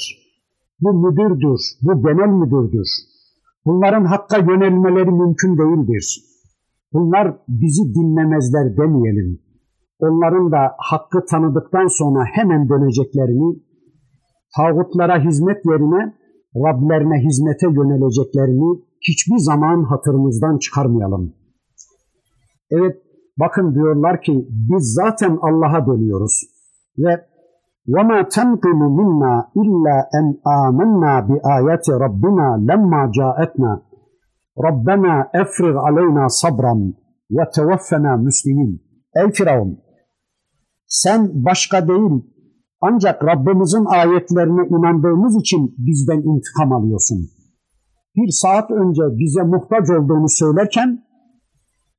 bu 0.81 0.93
müdürdür, 0.93 1.61
bu 1.81 2.01
genel 2.03 2.33
müdürdür. 2.41 2.87
Bunların 3.65 4.05
hakka 4.05 4.37
yönelmeleri 4.37 5.11
mümkün 5.11 5.57
değildir. 5.57 6.23
Bunlar 6.93 7.37
bizi 7.47 7.83
dinlemezler 7.95 8.77
demeyelim. 8.77 9.39
Onların 9.99 10.51
da 10.51 10.75
hakkı 10.77 11.25
tanıdıktan 11.25 11.87
sonra 11.87 12.25
hemen 12.33 12.69
döneceklerini 12.69 13.59
tağutlara 14.57 15.25
hizmet 15.25 15.65
yerine 15.65 16.19
Rablerine 16.55 17.27
hizmete 17.27 17.67
yöneleceklerini 17.67 18.79
hiçbir 19.01 19.37
zaman 19.37 19.83
hatırımızdan 19.83 20.57
çıkarmayalım. 20.57 21.33
Evet 22.71 22.97
bakın 23.39 23.75
diyorlar 23.75 24.21
ki 24.21 24.47
biz 24.49 24.93
zaten 24.93 25.37
Allah'a 25.41 25.85
dönüyoruz 25.85 26.43
ve 26.97 27.28
وَمَا 27.88 28.22
تَنْقِمُ 28.36 28.78
مِنَّا 28.98 29.34
إِلَّا 29.60 29.96
أَنْ 30.18 30.26
آمَنَّا 30.64 31.12
بِآيَةِ 31.28 31.86
رَبِّنَا 32.04 32.48
لَمَّا 32.68 33.02
جَاءَتْنَا 33.18 33.72
رَبَّنَا 34.66 35.14
اَفْرِغْ 35.42 35.74
عَلَيْنَا 35.86 36.24
صَبْرًا 36.42 36.74
وَتَوَفَّنَا 37.36 38.12
مُسْلِمِينَ 38.26 38.72
Ey 39.16 39.32
Firavun! 39.32 39.78
Sen 40.88 41.30
başka 41.34 41.88
değil, 41.88 42.14
ancak 42.80 43.24
Rabbimizin 43.24 43.84
ayetlerine 43.84 44.68
inandığımız 44.68 45.40
için 45.40 45.74
bizden 45.78 46.20
intikam 46.30 46.72
alıyorsun. 46.72 47.18
Bir 48.16 48.30
saat 48.30 48.70
önce 48.70 49.02
bize 49.18 49.42
muhtaç 49.42 49.90
olduğunu 49.90 50.28
söylerken, 50.28 51.02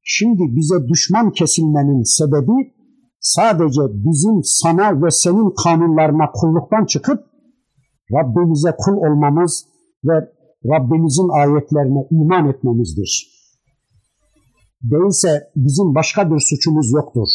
şimdi 0.03 0.43
bize 0.55 0.87
düşman 0.87 1.31
kesilmenin 1.31 2.03
sebebi 2.03 2.75
sadece 3.20 3.80
bizim 3.92 4.40
sana 4.44 5.02
ve 5.02 5.10
senin 5.10 5.54
kanunlarına 5.64 6.30
kulluktan 6.34 6.84
çıkıp 6.84 7.24
Rabbimize 8.12 8.76
kul 8.78 8.96
olmamız 8.96 9.66
ve 10.04 10.14
Rabbimizin 10.64 11.28
ayetlerine 11.28 12.06
iman 12.10 12.48
etmemizdir. 12.48 13.40
Değilse 14.82 15.50
bizim 15.56 15.94
başka 15.94 16.30
bir 16.30 16.40
suçumuz 16.40 16.90
yoktur. 16.92 17.28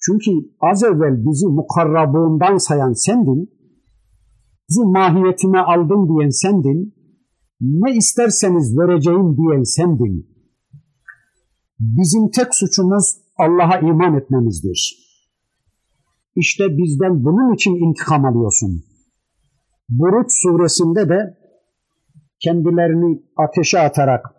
Çünkü 0.00 0.30
az 0.60 0.82
evvel 0.82 1.24
bizi 1.26 1.46
mukarrabığından 1.46 2.58
sayan 2.58 2.92
sendin, 2.92 3.50
bizi 4.68 4.80
mahiyetime 4.80 5.58
aldın 5.58 6.08
diyen 6.08 6.30
sendin, 6.30 6.94
ne 7.60 7.96
isterseniz 7.96 8.78
vereceğim 8.78 9.36
diyen 9.36 9.62
sendin. 9.62 10.26
Bizim 11.80 12.30
tek 12.30 12.54
suçumuz 12.54 13.25
Allah'a 13.38 13.78
iman 13.78 14.14
etmemizdir. 14.14 15.06
İşte 16.36 16.64
bizden 16.68 17.24
bunun 17.24 17.54
için 17.54 17.74
intikam 17.74 18.24
alıyorsun. 18.24 18.84
Buruç 19.88 20.26
suresinde 20.42 21.08
de 21.08 21.36
kendilerini 22.40 23.22
ateşe 23.36 23.78
atarak 23.80 24.34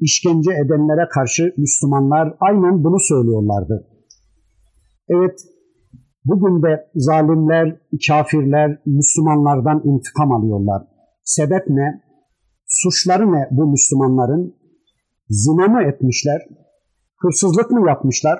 işkence 0.00 0.50
edenlere 0.50 1.08
karşı 1.08 1.54
Müslümanlar 1.56 2.34
aynen 2.40 2.84
bunu 2.84 3.00
söylüyorlardı. 3.00 3.86
Evet, 5.08 5.40
bugün 6.24 6.62
de 6.62 6.90
zalimler, 6.94 7.80
kafirler 8.06 8.78
Müslümanlardan 8.86 9.82
intikam 9.84 10.32
alıyorlar. 10.32 10.82
Sebep 11.24 11.68
ne? 11.68 12.02
Suçları 12.66 13.32
ne 13.32 13.48
bu 13.50 13.66
Müslümanların? 13.66 14.54
Zina 15.28 15.66
mı 15.66 15.82
etmişler? 15.82 16.40
Hırsızlık 17.22 17.70
mı 17.70 17.88
yapmışlar? 17.88 18.38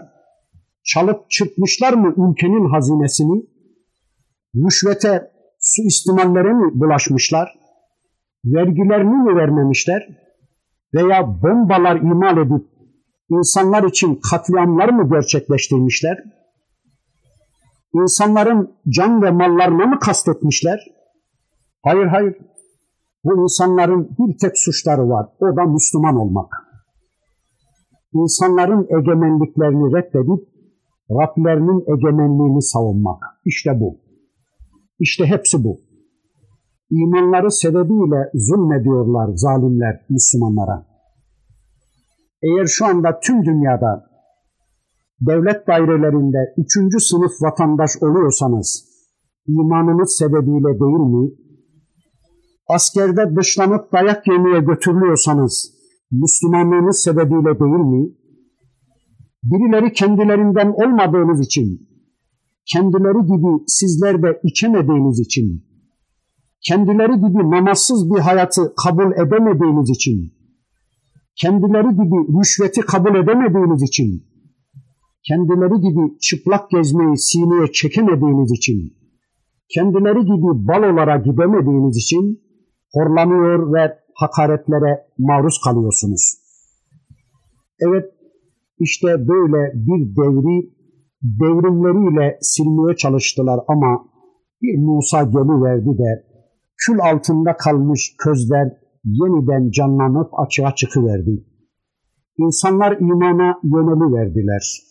Çalıp 0.85 1.31
çırpmışlar 1.31 1.93
mı 1.93 2.09
ülkenin 2.09 2.71
hazinesini? 2.71 3.43
Rüşvete, 4.55 5.31
suistimallere 5.61 6.53
mi 6.53 6.81
bulaşmışlar? 6.81 7.55
Vergilerini 8.45 9.16
mi 9.16 9.37
vermemişler? 9.37 10.09
Veya 10.95 11.27
bombalar 11.43 11.97
imal 11.97 12.38
edip 12.38 12.66
insanlar 13.31 13.85
için 13.85 14.21
katliamlar 14.31 14.88
mı 14.88 15.11
gerçekleştirmişler? 15.11 16.19
İnsanların 17.95 18.75
can 18.88 19.23
ve 19.23 19.31
mallarına 19.31 19.87
mı 19.87 19.99
kastetmişler? 19.99 20.81
Hayır 21.85 22.07
hayır. 22.07 22.37
Bu 23.25 23.43
insanların 23.43 24.09
bir 24.19 24.38
tek 24.38 24.59
suçları 24.59 25.09
var. 25.09 25.27
O 25.40 25.57
da 25.57 25.64
Müslüman 25.64 26.16
olmak. 26.16 26.69
İnsanların 28.14 28.87
egemenliklerini 28.99 29.96
reddedip 29.96 30.51
Rablerinin 31.11 31.81
egemenliğini 31.94 32.62
savunmak. 32.62 33.23
İşte 33.44 33.81
bu. 33.81 33.96
İşte 35.01 35.27
hepsi 35.27 35.64
bu. 35.64 35.81
İmanları 36.90 37.51
sebebiyle 37.51 38.31
zulmediyorlar 38.35 39.31
zalimler 39.35 40.07
Müslümanlara. 40.11 40.87
Eğer 42.42 42.66
şu 42.66 42.87
anda 42.87 43.20
tüm 43.20 43.44
dünyada 43.44 44.07
devlet 45.20 45.66
dairelerinde 45.66 46.55
üçüncü 46.57 47.01
sınıf 47.01 47.33
vatandaş 47.42 47.90
oluyorsanız 48.03 48.85
imanınız 49.46 50.16
sebebiyle 50.18 50.81
değil 50.81 51.14
mi? 51.14 51.31
Askerde 52.68 53.37
dışlanıp 53.37 53.92
dayak 53.92 54.27
yemeye 54.27 54.61
götürülüyorsanız 54.61 55.80
Müslümanlığınız 56.11 57.03
sebebiyle 57.03 57.61
değil 57.61 57.85
mi? 57.92 58.09
Birileri 59.42 59.92
kendilerinden 59.92 60.68
olmadığınız 60.68 61.40
için, 61.46 61.88
kendileri 62.73 63.27
gibi 63.27 63.64
sizler 63.66 64.23
de 64.23 64.40
içemediğiniz 64.44 65.20
için, 65.20 65.64
kendileri 66.68 67.14
gibi 67.14 67.51
namazsız 67.51 68.11
bir 68.14 68.20
hayatı 68.20 68.75
kabul 68.85 69.12
edemediğiniz 69.12 69.90
için, 69.90 70.33
kendileri 71.40 71.90
gibi 71.90 72.38
rüşveti 72.38 72.81
kabul 72.81 73.14
edemediğiniz 73.14 73.83
için, 73.83 74.25
kendileri 75.29 75.81
gibi 75.81 76.18
çıplak 76.18 76.70
gezmeyi 76.70 77.18
sineye 77.18 77.73
çekemediğiniz 77.73 78.53
için, 78.53 78.92
kendileri 79.75 80.20
gibi 80.20 80.68
balolara 80.68 81.16
gidemediğiniz 81.16 81.96
için 81.96 82.40
horlanıyor 82.94 83.73
ve 83.75 83.99
hakaretlere 84.20 85.06
maruz 85.18 85.61
kalıyorsunuz. 85.64 86.35
Evet, 87.80 88.04
işte 88.78 89.06
böyle 89.06 89.72
bir 89.74 90.16
devri 90.16 90.70
devrimleriyle 91.22 92.38
silmeye 92.40 92.96
çalıştılar 92.96 93.61
ama 93.68 94.04
bir 94.62 94.78
Musa 94.78 95.22
geliverdi 95.22 95.98
de 95.98 96.24
kül 96.76 97.00
altında 97.00 97.56
kalmış 97.56 98.14
közler 98.18 98.68
yeniden 99.04 99.70
canlanıp 99.70 100.30
açığa 100.38 100.74
çıkıverdi. 100.74 101.44
İnsanlar 102.38 102.96
imana 103.00 103.59
yöneliverdiler. 103.62 104.90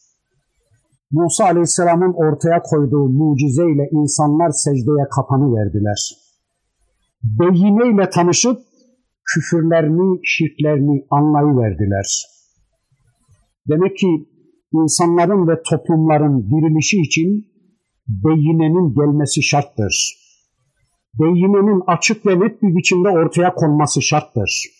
Musa 1.11 1.45
Aleyhisselam'ın 1.45 2.13
ortaya 2.13 2.61
koyduğu 2.63 3.09
mucizeyle 3.09 3.89
insanlar 3.91 4.51
secdeye 4.51 5.05
kapanı 5.15 5.55
verdiler. 5.55 6.15
Beyineyle 7.23 8.09
tanışıp 8.09 8.59
küfürlerini, 9.33 10.19
şirklerini 10.23 11.05
anlayıverdiler. 11.09 12.07
Demek 13.69 13.97
ki 13.97 14.07
insanların 14.73 15.47
ve 15.47 15.61
toplumların 15.69 16.43
dirilişi 16.43 16.97
için 17.01 17.47
beyinenin 18.07 18.95
gelmesi 18.95 19.43
şarttır. 19.43 20.19
Beyinenin 21.19 21.83
açık 21.87 22.25
ve 22.25 22.39
net 22.39 22.61
bir 22.61 22.75
biçimde 22.75 23.09
ortaya 23.09 23.53
konması 23.53 24.01
şarttır. 24.01 24.79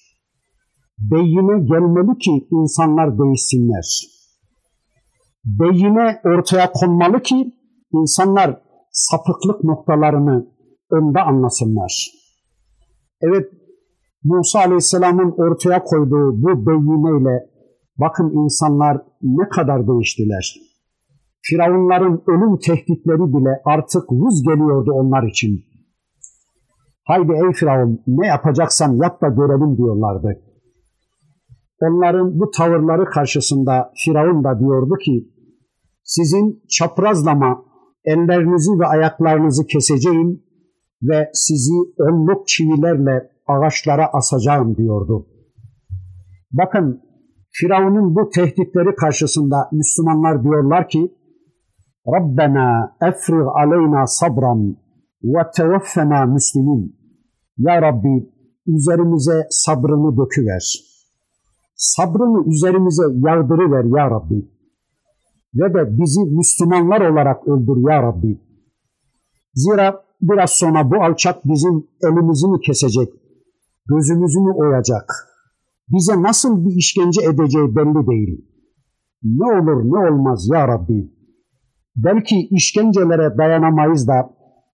Beyine 0.99 1.65
gelmeli 1.65 2.17
ki 2.17 2.47
insanlar 2.51 3.19
değişsinler. 3.19 3.85
Beyine 5.45 6.21
ortaya 6.25 6.71
konmalı 6.71 7.21
ki 7.21 7.53
insanlar 7.93 8.62
sapıklık 8.91 9.63
noktalarını 9.63 10.47
onda 10.91 11.21
anlasınlar. 11.23 12.12
Evet, 13.21 13.59
Musa 14.23 14.60
Aleyhisselam'ın 14.60 15.32
ortaya 15.32 15.84
koyduğu 15.84 16.41
bu 16.41 16.65
beyineyle 16.65 17.49
bakın 17.97 18.32
insanlar 18.43 18.97
ne 19.21 19.49
kadar 19.49 19.88
değiştiler. 19.88 20.55
Firavunların 21.41 22.21
ölüm 22.27 22.58
tehditleri 22.58 23.34
bile 23.34 23.62
artık 23.65 24.12
vuz 24.12 24.43
geliyordu 24.43 24.91
onlar 24.93 25.23
için. 25.27 25.63
Haydi 27.03 27.32
ey 27.32 27.53
Firavun 27.53 28.01
ne 28.08 28.27
yapacaksan 28.27 28.93
yap 28.93 29.21
da 29.21 29.27
görelim 29.27 29.77
diyorlardı. 29.77 30.41
Onların 31.82 32.39
bu 32.39 32.51
tavırları 32.51 33.05
karşısında 33.05 33.91
Firavun 34.05 34.43
da 34.43 34.60
diyordu 34.60 34.95
ki 35.05 35.29
sizin 36.03 36.63
çaprazlama 36.69 37.63
ellerinizi 38.05 38.71
ve 38.79 38.86
ayaklarınızı 38.86 39.65
keseceğim 39.65 40.41
ve 41.03 41.29
sizi 41.34 41.73
onluk 41.99 42.47
çivilerle 42.47 43.29
ağaçlara 43.49 44.09
asacağım 44.13 44.75
diyordu. 44.75 45.25
Bakın 46.51 47.01
Firavun'un 47.51 48.15
bu 48.15 48.29
tehditleri 48.29 48.95
karşısında 48.95 49.69
Müslümanlar 49.71 50.43
diyorlar 50.43 50.89
ki 50.89 51.12
Rabbena 52.07 52.95
efrig 53.01 53.47
aleyna 53.55 54.07
sabran 54.07 54.77
ve 55.23 55.41
tevaffena 55.55 56.25
müslimin. 56.25 56.95
Ya 57.57 57.81
Rabbi 57.81 58.29
üzerimize 58.67 59.47
sabrını 59.49 60.17
döküver. 60.17 60.89
Sabrını 61.75 62.53
üzerimize 62.53 63.03
yağdırıver 63.03 63.83
ya 63.97 64.12
Rabbi. 64.12 64.49
Ve 65.55 65.73
de 65.73 65.99
bizi 65.99 66.19
Müslümanlar 66.38 67.01
olarak 67.12 67.47
öldür 67.47 67.91
ya 67.91 68.03
Rabbi. 68.03 68.39
Zira 69.53 70.03
biraz 70.21 70.49
sonra 70.49 70.91
bu 70.91 71.03
alçak 71.03 71.45
bizim 71.45 71.88
elimizi 72.03 72.47
mi 72.47 72.59
kesecek, 72.62 73.09
gözümüzü 73.89 74.39
mü 74.39 74.54
oyacak, 74.56 75.06
bize 75.91 76.21
nasıl 76.21 76.65
bir 76.65 76.75
işkence 76.75 77.21
edeceği 77.21 77.75
belli 77.75 78.08
değil. 78.08 78.45
Ne 79.23 79.45
olur 79.60 79.80
ne 79.84 79.99
olmaz 80.10 80.49
ya 80.54 80.67
Rabbi. 80.67 81.12
Belki 81.95 82.47
işkencelere 82.52 83.38
dayanamayız 83.38 84.08
da 84.08 84.30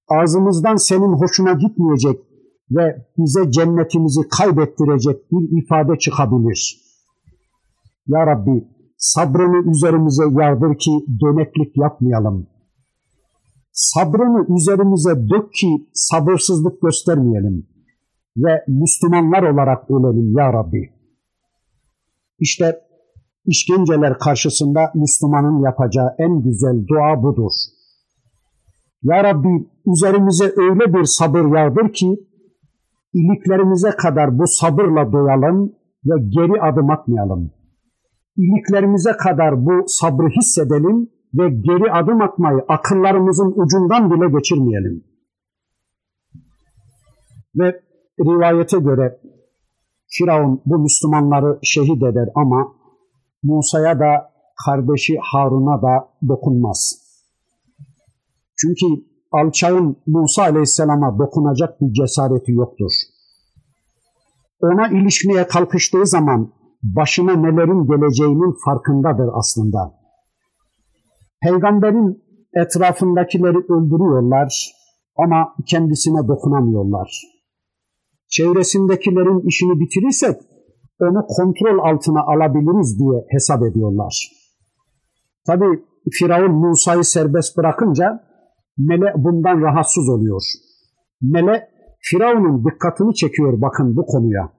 ağzımızdan 0.10 0.76
senin 0.76 1.14
hoşuna 1.22 1.54
gitmeyecek 1.54 2.20
ve 2.72 3.06
bize 3.18 3.52
cennetimizi 3.52 4.22
kaybettirecek 4.38 5.32
bir 5.32 5.64
ifade 5.64 6.00
çıkabilir. 6.00 6.78
Ya 8.08 8.28
Rabbi 8.28 8.68
sabrını 8.98 9.72
üzerimize 9.72 10.24
yağdır 10.24 10.78
ki 10.78 10.92
döneklik 11.22 11.78
yapmayalım. 11.78 12.48
Sabrını 13.72 14.58
üzerimize 14.58 15.30
dök 15.30 15.54
ki 15.54 15.88
sabırsızlık 15.94 16.82
göstermeyelim 16.82 17.75
ve 18.38 18.64
Müslümanlar 18.68 19.44
olarak 19.44 19.92
ölelim 19.92 20.38
ya 20.38 20.54
Rabbi. 20.54 20.90
İşte 22.40 22.80
işkenceler 23.46 24.20
karşısında 24.20 24.92
Müslümanın 24.96 25.64
yapacağı 25.64 26.16
en 26.18 26.42
güzel 26.44 26.88
dua 26.88 27.24
budur. 27.24 27.52
Ya 29.04 29.24
Rabbi 29.24 29.68
üzerimize 29.86 30.46
öyle 30.46 30.94
bir 30.94 31.04
sabır 31.04 31.58
yağdır 31.58 31.94
ki 31.94 32.08
iliklerimize 33.14 33.90
kadar 33.90 34.40
bu 34.40 34.48
sabırla 34.48 35.12
doyalım 35.12 35.72
ve 36.06 36.16
geri 36.30 36.62
adım 36.62 36.90
atmayalım. 36.90 37.52
İliklerimize 38.38 39.12
kadar 39.12 39.66
bu 39.66 39.84
sabrı 39.88 40.28
hissedelim 40.28 41.10
ve 41.34 41.50
geri 41.50 41.92
adım 41.92 42.22
atmayı 42.22 42.60
akıllarımızın 42.68 43.54
ucundan 43.56 44.12
bile 44.12 44.38
geçirmeyelim. 44.38 45.04
Ve 47.56 47.85
rivayete 48.20 48.78
göre 48.78 49.20
Firavun 50.10 50.62
bu 50.66 50.80
Müslümanları 50.80 51.60
şehit 51.64 52.04
eder 52.04 52.30
ama 52.36 52.68
Musa'ya 53.44 54.00
da 54.00 54.32
kardeşi 54.66 55.18
Harun'a 55.22 55.82
da 55.82 56.10
dokunmaz. 56.28 57.06
Çünkü 58.58 58.86
alçağın 59.32 59.98
Musa 60.08 60.44
Aleyhisselam'a 60.44 61.20
dokunacak 61.20 61.82
bir 61.82 61.94
cesareti 61.94 62.52
yoktur. 62.52 62.92
Ona 64.62 64.88
ilişmeye 64.88 65.48
kalkıştığı 65.48 66.06
zaman 66.06 66.52
başına 66.84 67.34
nelerin 67.36 67.88
geleceğinin 67.88 68.56
farkındadır 68.66 69.30
aslında. 69.34 69.94
Peygamberin 71.42 72.24
etrafındakileri 72.54 73.58
öldürüyorlar 73.58 74.72
ama 75.18 75.56
kendisine 75.68 76.28
dokunamıyorlar. 76.28 77.35
Çevresindekilerin 78.30 79.48
işini 79.48 79.80
bitirirsek 79.80 80.36
onu 81.00 81.26
kontrol 81.28 81.80
altına 81.90 82.22
alabiliriz 82.22 83.00
diye 83.00 83.26
hesap 83.30 83.64
ediyorlar. 83.64 84.32
Tabi 85.48 85.66
Firavun 86.12 86.52
Musa'yı 86.52 87.04
serbest 87.04 87.58
bırakınca 87.58 88.26
Mele 88.78 89.14
bundan 89.18 89.62
rahatsız 89.62 90.10
oluyor. 90.10 90.42
Mele 91.22 91.70
Firavun'un 92.02 92.66
dikkatini 92.66 93.16
çekiyor 93.16 93.62
bakın 93.62 93.96
bu 93.96 94.06
konuya. 94.06 94.52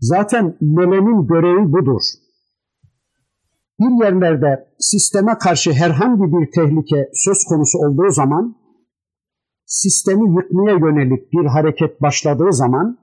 Zaten 0.00 0.56
melenin 0.60 1.26
görevi 1.26 1.72
budur. 1.72 2.02
Bir 3.80 4.04
yerlerde 4.04 4.68
sisteme 4.78 5.38
karşı 5.38 5.72
herhangi 5.72 6.22
bir 6.22 6.52
tehlike 6.52 7.10
söz 7.14 7.44
konusu 7.48 7.78
olduğu 7.78 8.10
zaman 8.10 8.56
sistemi 9.66 10.36
yıkmaya 10.36 10.76
yönelik 10.78 11.32
bir 11.32 11.46
hareket 11.46 12.02
başladığı 12.02 12.52
zaman 12.52 12.98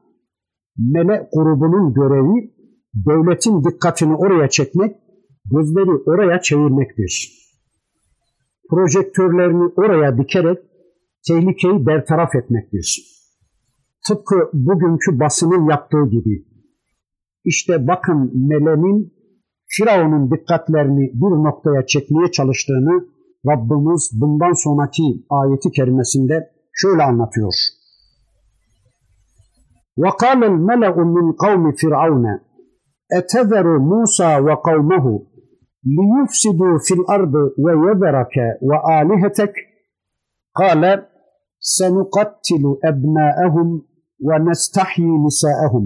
mele 0.78 1.30
grubunun 1.34 1.93
görevi 1.93 2.52
devletin 2.93 3.63
dikkatini 3.63 4.15
oraya 4.15 4.49
çekmek, 4.49 4.95
gözleri 5.52 5.91
oraya 6.06 6.41
çevirmektir 6.41 7.43
projektörlerini 8.73 9.71
oraya 9.76 10.17
dikerek 10.17 10.58
tehlikeyi 11.28 11.86
bertaraf 11.86 12.36
etmektir. 12.36 13.13
Tıpkı 14.08 14.36
bugünkü 14.54 15.19
basının 15.19 15.69
yaptığı 15.69 16.06
gibi. 16.10 16.45
İşte 17.45 17.88
bakın 17.88 18.32
melenin 18.49 19.13
Firavun'un 19.67 20.32
dikkatlerini 20.32 21.12
bir 21.13 21.43
noktaya 21.47 21.86
çekmeye 21.86 22.32
çalıştığını 22.32 23.06
Rabbimiz 23.47 24.12
bundan 24.21 24.63
sonraki 24.63 25.04
ayeti 25.30 25.71
kerimesinde 25.71 26.49
şöyle 26.73 27.03
anlatıyor. 27.03 27.53
وَقَالَ 29.97 30.39
الْمَلَأُ 30.53 30.95
مِنْ 31.15 31.25
قَوْمِ 31.43 31.63
فِرْعَوْنَ 31.81 32.25
اَتَذَرُ 33.19 33.67
مُوسَى 33.91 34.31
وَقَوْمَهُ 34.47 35.05
لِيُفْسِدُوا 35.97 36.75
فِي 36.86 36.93
الْأَرْضِ 36.99 37.33
وَيَذَرَكَ 37.63 38.36
وَآلِهَتَكَ 38.69 39.53
قَالَ 40.59 40.83
سَنُقَتِّلُ 41.77 42.63
أَبْنَاءَهُمْ 42.89 43.69
وَنَسْتَحْيِي 44.27 45.12
نِسَاءَهُمْ 45.25 45.86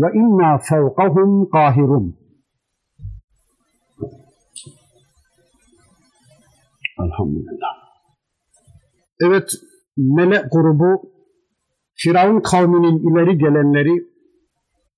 وَإِنَّا 0.00 0.50
فَوْقَهُمْ 0.70 1.44
قَاهِرُونَ 1.54 2.06
Elhamdülillah. 7.04 7.74
Evet, 9.26 9.48
melek 10.00 10.44
grubu 10.52 11.10
Firavun 11.94 12.40
kavminin 12.40 12.98
ileri 12.98 13.38
gelenleri 13.38 14.10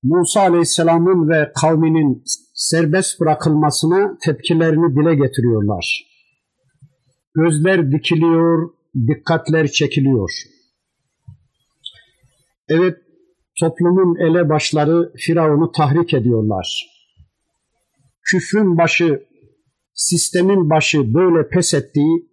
Musa 0.03 0.41
Aleyhisselam'ın 0.41 1.29
ve 1.29 1.53
kavminin 1.61 2.23
serbest 2.55 3.21
bırakılmasına 3.21 4.19
tepkilerini 4.25 4.97
dile 4.97 5.15
getiriyorlar. 5.15 6.13
Gözler 7.35 7.93
dikiliyor, 7.93 8.71
dikkatler 9.09 9.69
çekiliyor. 9.69 10.31
Evet, 12.69 12.97
toplumun 13.61 14.17
elebaşları 14.31 15.13
Firavun'u 15.17 15.73
tahrik 15.73 16.15
ediyorlar. 16.15 16.89
Küfrün 18.31 18.79
başı, 18.79 19.23
sistemin 19.95 20.71
başı 20.71 21.15
böyle 21.15 21.49
pes 21.49 21.75
ettiği, 21.75 22.29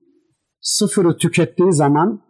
sıfırı 0.61 1.17
tükettiği 1.17 1.73
zaman 1.73 2.28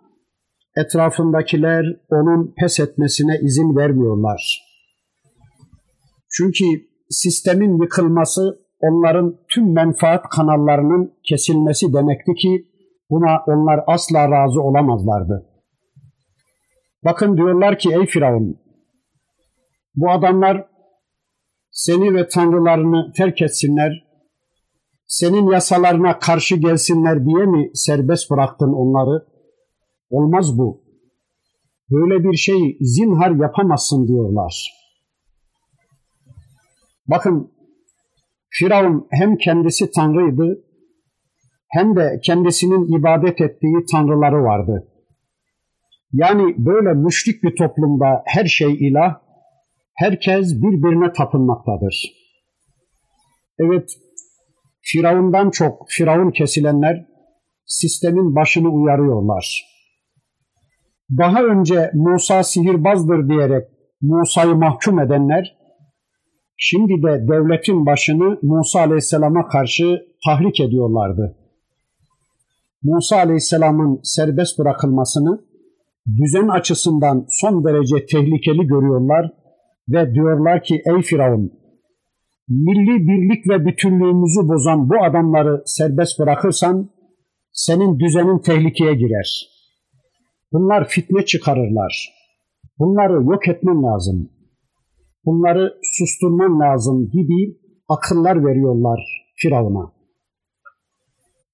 etrafındakiler 0.77 1.85
onun 2.11 2.53
pes 2.59 2.79
etmesine 2.79 3.39
izin 3.41 3.75
vermiyorlar. 3.77 4.69
Çünkü 6.31 6.65
sistemin 7.09 7.81
yıkılması 7.81 8.59
onların 8.79 9.35
tüm 9.49 9.73
menfaat 9.73 10.29
kanallarının 10.29 11.13
kesilmesi 11.23 11.93
demekti 11.93 12.33
ki 12.33 12.65
buna 13.09 13.43
onlar 13.47 13.79
asla 13.87 14.31
razı 14.31 14.61
olamazlardı. 14.61 15.45
Bakın 17.05 17.37
diyorlar 17.37 17.79
ki 17.79 17.89
ey 17.93 18.05
Firavun 18.05 18.57
bu 19.95 20.11
adamlar 20.11 20.65
seni 21.71 22.13
ve 22.15 22.27
tanrılarını 22.27 23.13
terk 23.13 23.41
etsinler, 23.41 24.03
senin 25.07 25.51
yasalarına 25.51 26.19
karşı 26.19 26.55
gelsinler 26.55 27.25
diye 27.25 27.45
mi 27.45 27.71
serbest 27.73 28.31
bıraktın 28.31 28.73
onları? 28.73 29.25
Olmaz 30.09 30.57
bu. 30.57 30.81
Böyle 31.91 32.23
bir 32.23 32.37
şeyi 32.37 32.77
zinhar 32.81 33.31
yapamazsın 33.31 34.07
diyorlar. 34.07 34.69
Bakın 37.07 37.51
Firavun 38.49 39.07
hem 39.11 39.37
kendisi 39.37 39.91
tanrıydı 39.91 40.63
hem 41.69 41.95
de 41.95 42.19
kendisinin 42.23 42.99
ibadet 42.99 43.41
ettiği 43.41 43.85
tanrıları 43.91 44.43
vardı. 44.43 44.87
Yani 46.13 46.55
böyle 46.57 46.93
müşrik 46.93 47.43
bir 47.43 47.55
toplumda 47.55 48.23
her 48.25 48.45
şey 48.45 48.73
ilah, 48.73 49.21
herkes 49.95 50.55
birbirine 50.55 51.13
tapınmaktadır. 51.13 52.13
Evet, 53.59 53.89
Firavundan 54.81 55.49
çok 55.49 55.85
Firavun 55.89 56.31
kesilenler 56.31 57.05
sistemin 57.65 58.35
başını 58.35 58.69
uyarıyorlar. 58.69 59.68
Daha 61.17 61.43
önce 61.43 61.91
Musa 61.93 62.43
sihirbazdır 62.43 63.29
diyerek 63.29 63.63
Musa'yı 64.01 64.55
mahkum 64.55 64.99
edenler, 64.99 65.57
şimdi 66.57 67.03
de 67.03 67.27
devletin 67.27 67.85
başını 67.85 68.39
Musa 68.41 68.79
Aleyhisselam'a 68.79 69.47
karşı 69.47 70.05
tahrik 70.25 70.59
ediyorlardı. 70.59 71.35
Musa 72.83 73.15
Aleyhisselam'ın 73.15 73.99
serbest 74.03 74.59
bırakılmasını 74.59 75.39
düzen 76.07 76.47
açısından 76.47 77.25
son 77.29 77.63
derece 77.63 78.05
tehlikeli 78.05 78.67
görüyorlar 78.67 79.31
ve 79.89 80.13
diyorlar 80.13 80.63
ki 80.63 80.81
ey 80.85 81.01
Firavun 81.01 81.51
milli 82.49 83.07
birlik 83.07 83.49
ve 83.49 83.65
bütünlüğümüzü 83.65 84.49
bozan 84.49 84.89
bu 84.89 85.03
adamları 85.03 85.63
serbest 85.65 86.19
bırakırsan 86.19 86.89
senin 87.51 87.99
düzenin 87.99 88.39
tehlikeye 88.39 88.93
girer. 88.93 89.58
Bunlar 90.51 90.87
fitne 90.87 91.25
çıkarırlar. 91.25 92.13
Bunları 92.79 93.13
yok 93.13 93.47
etmen 93.47 93.83
lazım. 93.83 94.29
Bunları 95.25 95.73
susturman 95.83 96.59
lazım 96.59 97.09
gibi 97.11 97.57
akıllar 97.89 98.45
veriyorlar 98.45 98.99
Firavun'a. 99.35 99.91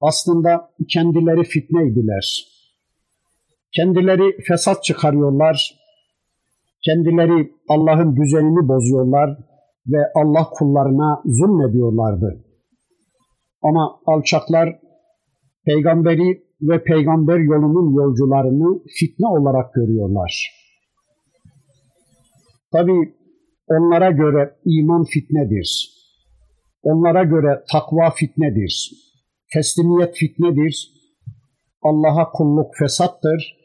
Aslında 0.01 0.71
kendileri 0.89 1.43
fitneydiler. 1.43 2.55
Kendileri 3.75 4.41
fesat 4.47 4.83
çıkarıyorlar. 4.83 5.75
Kendileri 6.85 7.51
Allah'ın 7.69 8.15
düzenini 8.15 8.67
bozuyorlar 8.67 9.37
ve 9.87 9.97
Allah 10.15 10.49
kullarına 10.49 11.21
zulmediyorlardı. 11.25 12.45
Ama 13.63 13.99
alçaklar 14.05 14.79
peygamberi 15.65 16.44
ve 16.61 16.83
peygamber 16.83 17.37
yolunun 17.39 17.93
yolcularını 18.01 18.83
fitne 18.99 19.27
olarak 19.27 19.73
görüyorlar. 19.73 20.51
Tabi 22.71 22.91
onlara 23.67 24.11
göre 24.11 24.55
iman 24.65 25.03
fitnedir. 25.03 25.95
Onlara 26.83 27.23
göre 27.23 27.63
takva 27.71 28.11
fitnedir. 28.11 28.91
Teslimiyet 29.53 30.15
fitnedir. 30.15 30.91
Allah'a 31.81 32.31
kulluk 32.31 32.75
fesattır. 32.79 33.57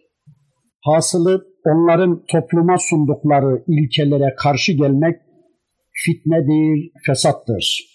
Hasılı 0.80 1.46
onların 1.66 2.22
topluma 2.32 2.76
sundukları 2.78 3.64
ilkelere 3.66 4.34
karşı 4.38 4.72
gelmek 4.72 5.20
fitnedir, 6.04 6.90
fesattır. 7.06 7.86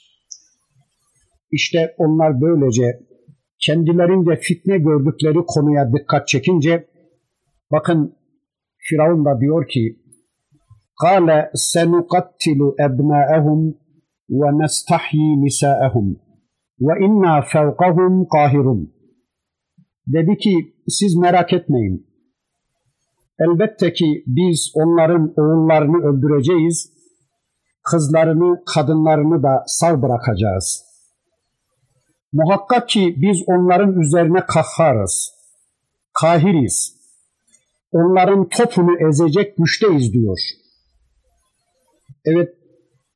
İşte 1.51 1.95
onlar 1.97 2.41
böylece 2.41 2.99
kendilerince 3.64 4.37
fitne 4.37 4.79
gördükleri 4.79 5.38
konuya 5.46 5.92
dikkat 5.92 6.29
çekince 6.29 6.87
bakın 7.72 8.14
Firavun 8.79 9.24
da 9.24 9.40
diyor 9.40 9.68
ki 9.68 9.96
قال 11.07 11.29
سنقتل 11.55 12.61
أبناءهم 12.87 13.74
ونستحيي 14.40 15.37
نساءهم 15.44 16.07
وإنا 16.81 17.40
فوقهم 17.40 18.24
قاهرون 18.24 18.83
Dedi 20.07 20.37
ki 20.38 20.74
siz 20.88 21.16
merak 21.16 21.53
etmeyin. 21.53 22.07
Elbette 23.38 23.92
ki 23.92 24.24
biz 24.26 24.72
onların 24.74 25.33
oğullarını 25.37 25.98
öldüreceğiz, 26.09 26.92
kızlarını, 27.83 28.62
kadınlarını 28.74 29.42
da 29.42 29.64
sağ 29.66 30.03
bırakacağız. 30.03 30.84
Muhakkak 32.36 32.89
ki 32.89 33.15
biz 33.17 33.43
onların 33.48 34.00
üzerine 34.02 34.39
kahharız, 34.48 35.34
kahiriz. 36.21 36.95
Onların 37.91 38.50
topunu 38.50 39.10
ezecek 39.10 39.58
güçteyiz 39.58 40.13
diyor. 40.13 40.39
Evet, 42.26 42.50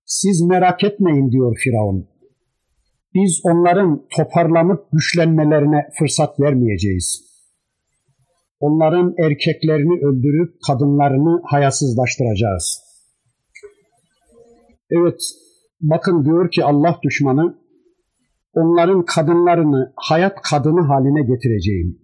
siz 0.05 0.41
merak 0.41 0.83
etmeyin 0.83 1.31
diyor 1.31 1.57
Firavun. 1.63 2.07
Biz 3.13 3.41
onların 3.43 4.07
toparlanıp 4.17 4.87
güçlenmelerine 4.91 5.89
fırsat 5.99 6.39
vermeyeceğiz. 6.39 7.25
Onların 8.59 9.13
erkeklerini 9.17 10.05
öldürüp 10.07 10.53
kadınlarını 10.67 11.41
hayasızlaştıracağız. 11.43 12.81
Evet, 14.91 15.21
bakın 15.81 16.25
diyor 16.25 16.51
ki 16.51 16.63
Allah 16.63 16.99
düşmanı, 17.03 17.55
onların 18.53 19.05
kadınlarını 19.05 19.93
hayat 19.95 20.41
kadını 20.41 20.81
haline 20.81 21.21
getireceğim. 21.21 21.99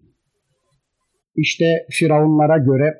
İşte 1.35 1.65
Firavunlara 1.91 2.57
göre, 2.57 2.99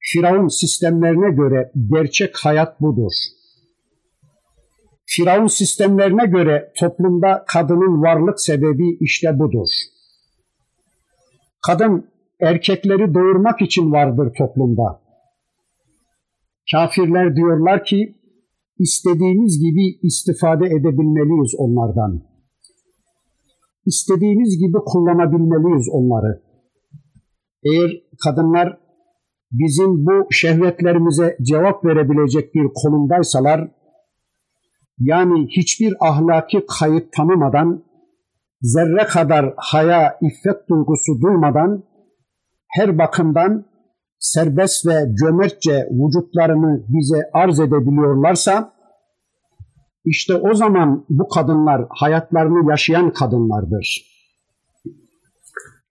Firavun 0.00 0.48
sistemlerine 0.48 1.34
göre 1.34 1.70
gerçek 1.90 2.36
hayat 2.36 2.80
budur. 2.80 3.12
Firavun 5.06 5.46
sistemlerine 5.46 6.26
göre 6.26 6.72
toplumda 6.80 7.44
kadının 7.46 8.02
varlık 8.02 8.40
sebebi 8.40 8.96
işte 9.00 9.38
budur. 9.38 9.68
Kadın 11.66 12.08
erkekleri 12.40 13.14
doğurmak 13.14 13.62
için 13.62 13.92
vardır 13.92 14.32
toplumda. 14.38 15.00
Kafirler 16.72 17.36
diyorlar 17.36 17.84
ki 17.84 18.14
istediğimiz 18.78 19.58
gibi 19.58 19.98
istifade 20.02 20.66
edebilmeliyiz 20.66 21.54
onlardan. 21.58 22.27
İstediğimiz 23.88 24.58
gibi 24.58 24.78
kullanabilmeliyiz 24.86 25.88
onları. 25.92 26.42
Eğer 27.64 27.90
kadınlar 28.24 28.78
bizim 29.52 30.06
bu 30.06 30.26
şehvetlerimize 30.30 31.36
cevap 31.42 31.84
verebilecek 31.84 32.54
bir 32.54 32.66
konumdaysalar, 32.74 33.68
yani 34.98 35.46
hiçbir 35.56 35.94
ahlaki 36.00 36.66
kayıt 36.78 37.12
tanımadan, 37.12 37.84
zerre 38.62 39.04
kadar 39.06 39.54
haya, 39.56 40.18
iffet 40.22 40.68
duygusu 40.68 41.20
duymadan, 41.22 41.82
her 42.68 42.98
bakımdan 42.98 43.64
serbest 44.18 44.86
ve 44.86 45.14
cömertçe 45.20 45.88
vücutlarını 45.90 46.84
bize 46.88 47.30
arz 47.32 47.60
edebiliyorlarsa, 47.60 48.72
işte 50.08 50.34
o 50.34 50.54
zaman 50.54 51.04
bu 51.08 51.28
kadınlar 51.28 51.86
hayatlarını 51.88 52.70
yaşayan 52.70 53.12
kadınlardır. 53.12 54.04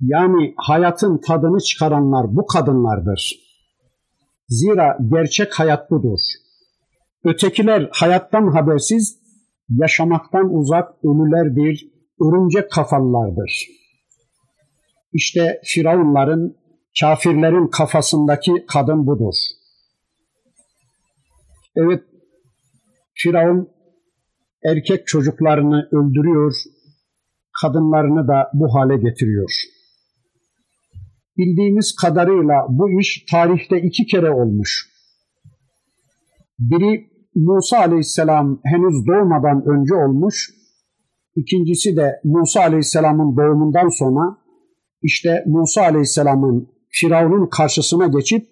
Yani 0.02 0.54
hayatın 0.58 1.18
tadını 1.18 1.60
çıkaranlar 1.60 2.36
bu 2.36 2.46
kadınlardır. 2.46 3.40
Zira 4.50 4.98
gerçek 5.12 5.60
hayat 5.60 5.92
budur. 5.92 6.20
Ötekiler 7.24 7.90
hayattan 7.92 8.48
habersiz, 8.48 9.20
yaşamaktan 9.70 10.54
uzak 10.54 10.90
ölülerdir, 11.04 11.88
örümcek 12.22 12.72
kafalılardır. 12.72 13.68
İşte 15.14 15.62
Firavunların, 15.64 16.56
kafirlerin 17.00 17.68
kafasındaki 17.68 18.52
kadın 18.68 19.08
budur. 19.08 19.34
Evet, 21.76 22.04
Firavun 23.14 23.70
erkek 24.68 25.08
çocuklarını 25.08 25.88
öldürüyor, 25.92 26.54
kadınlarını 27.62 28.28
da 28.28 28.50
bu 28.54 28.76
hale 28.76 28.96
getiriyor. 28.98 29.52
Bildiğimiz 31.38 31.96
kadarıyla 32.02 32.56
bu 32.70 33.00
iş 33.00 33.26
tarihte 33.32 33.82
iki 33.82 34.06
kere 34.06 34.32
olmuş. 34.32 34.90
Biri 36.60 37.10
Musa 37.36 37.78
Aleyhisselam 37.78 38.60
henüz 38.64 39.08
doğmadan 39.08 39.64
önce 39.66 39.96
olmuş. 39.96 40.50
İkincisi 41.36 41.98
de 41.98 42.20
Musa 42.24 42.62
Aleyhisselam'ın 42.62 43.38
doğumundan 43.38 43.90
sonra 43.90 44.38
işte 45.04 45.44
Musa 45.48 45.82
Aleyhisselam'ın 45.82 46.70
Firavun'un 46.90 47.50
karşısına 47.50 48.08
geçip 48.08 48.50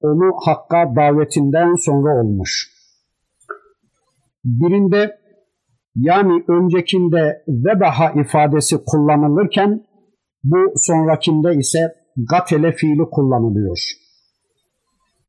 onu 0.00 0.32
Hakk'a 0.44 0.96
davetinden 0.96 1.74
sonra 1.74 2.22
olmuş. 2.22 2.72
Birinde 4.44 5.21
yani 5.96 6.44
öncekinde 6.48 7.42
vebaha 7.48 8.20
ifadesi 8.20 8.76
kullanılırken 8.86 9.82
bu 10.44 10.72
sonrakinde 10.76 11.54
ise 11.58 11.78
gatele 12.30 12.72
fiili 12.72 13.02
kullanılıyor. 13.10 13.78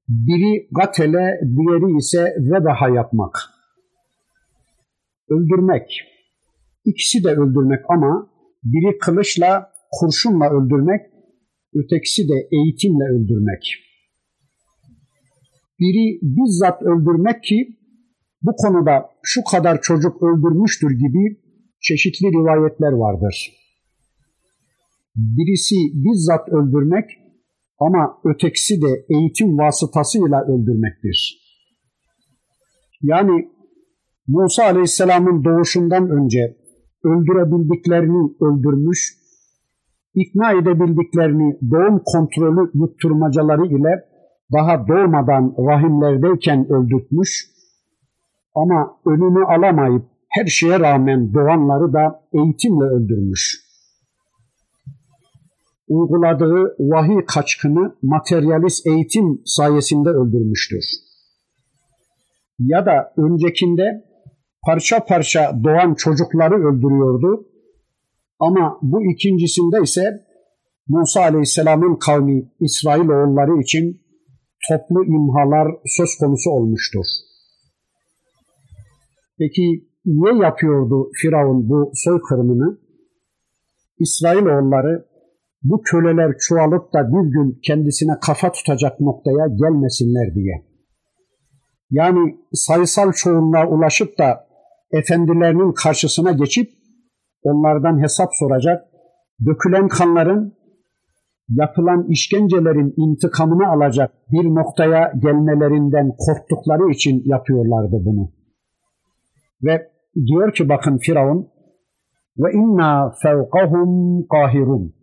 Biri 0.07 0.67
gatele, 0.71 1.39
diğeri 1.41 1.97
ise 1.97 2.35
vebaha 2.39 2.89
yapmak. 2.89 3.39
Öldürmek. 5.29 5.87
İkisi 6.85 7.23
de 7.23 7.29
öldürmek 7.29 7.79
ama 7.89 8.29
biri 8.63 8.97
kılıçla, 8.97 9.71
kurşunla 9.91 10.49
öldürmek, 10.49 11.01
ötekisi 11.75 12.29
de 12.29 12.47
eğitimle 12.51 13.03
öldürmek. 13.03 13.63
Biri 15.79 16.19
bizzat 16.21 16.81
öldürmek 16.81 17.43
ki 17.43 17.77
bu 18.43 18.55
konuda 18.55 19.09
şu 19.23 19.43
kadar 19.51 19.81
çocuk 19.81 20.23
öldürmüştür 20.23 20.91
gibi 20.91 21.37
çeşitli 21.81 22.27
rivayetler 22.27 22.91
vardır. 22.91 23.53
Birisi 25.15 25.75
bizzat 25.93 26.49
öldürmek 26.49 27.05
ama 27.79 28.17
ötekisi 28.25 28.81
de 28.81 29.05
eğitim 29.09 29.57
vasıtasıyla 29.57 30.41
öldürmektir. 30.41 31.43
Yani 33.01 33.49
Musa 34.27 34.63
Aleyhisselam'ın 34.63 35.43
doğuşundan 35.43 36.09
önce 36.09 36.57
öldürebildiklerini 37.03 38.35
öldürmüş, 38.41 39.17
ikna 40.15 40.51
edebildiklerini 40.51 41.57
doğum 41.71 42.01
kontrolü 42.05 42.71
yutturmacaları 42.73 43.65
ile 43.65 44.03
daha 44.53 44.87
doğmadan 44.87 45.55
rahimlerdeyken 45.57 46.71
öldürtmüş, 46.71 47.52
ama 48.55 48.97
önünü 49.05 49.45
alamayıp 49.45 50.03
her 50.29 50.45
şeye 50.45 50.79
rağmen 50.79 51.33
doğanları 51.33 51.93
da 51.93 52.23
eğitimle 52.33 52.85
öldürmüş. 52.85 53.63
Uyguladığı 55.87 56.75
vahiy 56.79 57.25
kaçkını 57.27 57.95
materyalist 58.01 58.87
eğitim 58.87 59.41
sayesinde 59.45 60.09
öldürmüştür. 60.09 60.85
Ya 62.59 62.85
da 62.85 63.13
öncekinde 63.17 64.03
parça 64.65 65.05
parça 65.05 65.59
doğan 65.63 65.93
çocukları 65.93 66.55
öldürüyordu. 66.55 67.45
Ama 68.39 68.77
bu 68.81 69.11
ikincisinde 69.11 69.83
ise 69.83 70.01
Musa 70.87 71.21
Aleyhisselam'ın 71.21 71.95
kavmi 71.95 72.51
İsrailoğulları 72.59 73.61
için 73.61 74.01
toplu 74.69 75.05
imhalar 75.05 75.67
söz 75.85 76.09
konusu 76.19 76.49
olmuştur. 76.49 77.05
Peki 79.39 79.87
niye 80.05 80.43
yapıyordu 80.43 81.09
Firavun 81.21 81.69
bu 81.69 81.91
soykırımını? 81.93 82.77
İsrailoğulları 83.99 85.05
bu 85.63 85.81
köleler 85.81 86.35
çoğalıp 86.39 86.93
da 86.93 87.07
bir 87.07 87.31
gün 87.31 87.59
kendisine 87.63 88.13
kafa 88.21 88.51
tutacak 88.51 88.99
noktaya 88.99 89.47
gelmesinler 89.47 90.35
diye. 90.35 90.65
Yani 91.91 92.35
sayısal 92.53 93.11
çoğunluğa 93.11 93.67
ulaşıp 93.67 94.17
da 94.17 94.47
efendilerinin 94.91 95.73
karşısına 95.73 96.31
geçip 96.31 96.69
onlardan 97.43 98.01
hesap 98.01 98.29
soracak, 98.39 98.85
dökülen 99.45 99.87
kanların, 99.87 100.53
yapılan 101.49 102.05
işkencelerin 102.09 102.93
intikamını 102.97 103.67
alacak 103.67 104.11
bir 104.31 104.45
noktaya 104.45 105.11
gelmelerinden 105.21 106.11
korktukları 106.17 106.91
için 106.91 107.23
yapıyorlardı 107.25 108.05
bunu. 108.05 108.42
Ve 109.63 109.87
diyor 110.15 110.53
ki 110.53 110.69
bakın 110.69 110.97
Firavun 110.97 111.47
ve 112.37 112.51
inna 112.53 113.13
fevkahum 113.23 114.27
kahirun. 114.27 114.93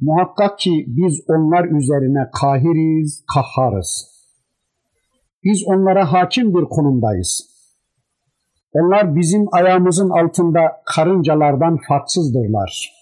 Muhakkak 0.00 0.58
ki 0.58 0.84
biz 0.86 1.20
onlar 1.28 1.64
üzerine 1.64 2.30
kahiriz, 2.40 3.24
kahharız. 3.34 4.12
Biz 5.44 5.62
onlara 5.66 6.12
hakim 6.12 6.54
bir 6.54 6.64
konumdayız. 6.64 7.52
Onlar 8.72 9.16
bizim 9.16 9.44
ayağımızın 9.52 10.10
altında 10.10 10.60
karıncalardan 10.86 11.78
farksızdırlar. 11.88 12.92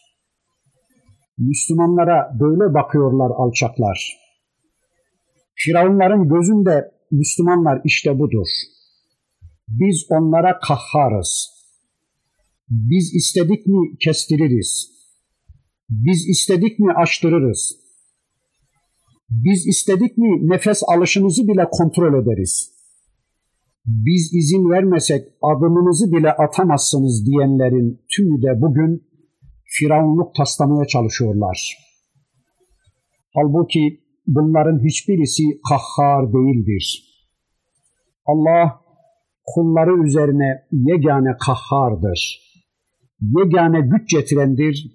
Müslümanlara 1.39 2.31
böyle 2.41 2.75
bakıyorlar 2.75 3.31
alçaklar. 3.37 4.17
Firavunların 5.55 6.29
gözünde 6.29 6.91
Müslümanlar 7.11 7.81
işte 7.85 8.19
budur. 8.19 8.47
Biz 9.71 10.07
onlara 10.11 10.59
kahharız. 10.59 11.51
Biz 12.71 13.15
istedik 13.15 13.67
mi 13.67 13.99
kestiririz. 14.05 14.91
Biz 15.91 16.29
istedik 16.29 16.79
mi 16.79 16.93
açtırırız. 16.93 17.77
Biz 19.31 19.67
istedik 19.67 20.19
mi 20.19 20.49
nefes 20.51 20.83
alışınızı 20.87 21.49
bile 21.49 21.67
kontrol 21.71 22.23
ederiz. 22.23 22.71
Biz 23.87 24.35
izin 24.35 24.71
vermesek 24.71 25.29
adımınızı 25.43 26.13
bile 26.13 26.33
atamazsınız 26.33 27.27
diyenlerin 27.27 28.01
tümü 28.17 28.43
de 28.43 28.63
bugün 28.63 29.03
firavunluk 29.65 30.35
taslamaya 30.35 30.87
çalışıyorlar. 30.87 31.77
Halbuki 33.35 34.01
bunların 34.27 34.85
hiçbirisi 34.85 35.43
kahhar 35.69 36.33
değildir. 36.33 37.05
Allah 38.27 38.81
kulları 39.55 40.07
üzerine 40.07 40.63
yegane 40.73 41.37
kahhardır. 41.47 42.41
Yegane 43.21 43.81
güç 43.81 44.11
getirendir, 44.11 44.87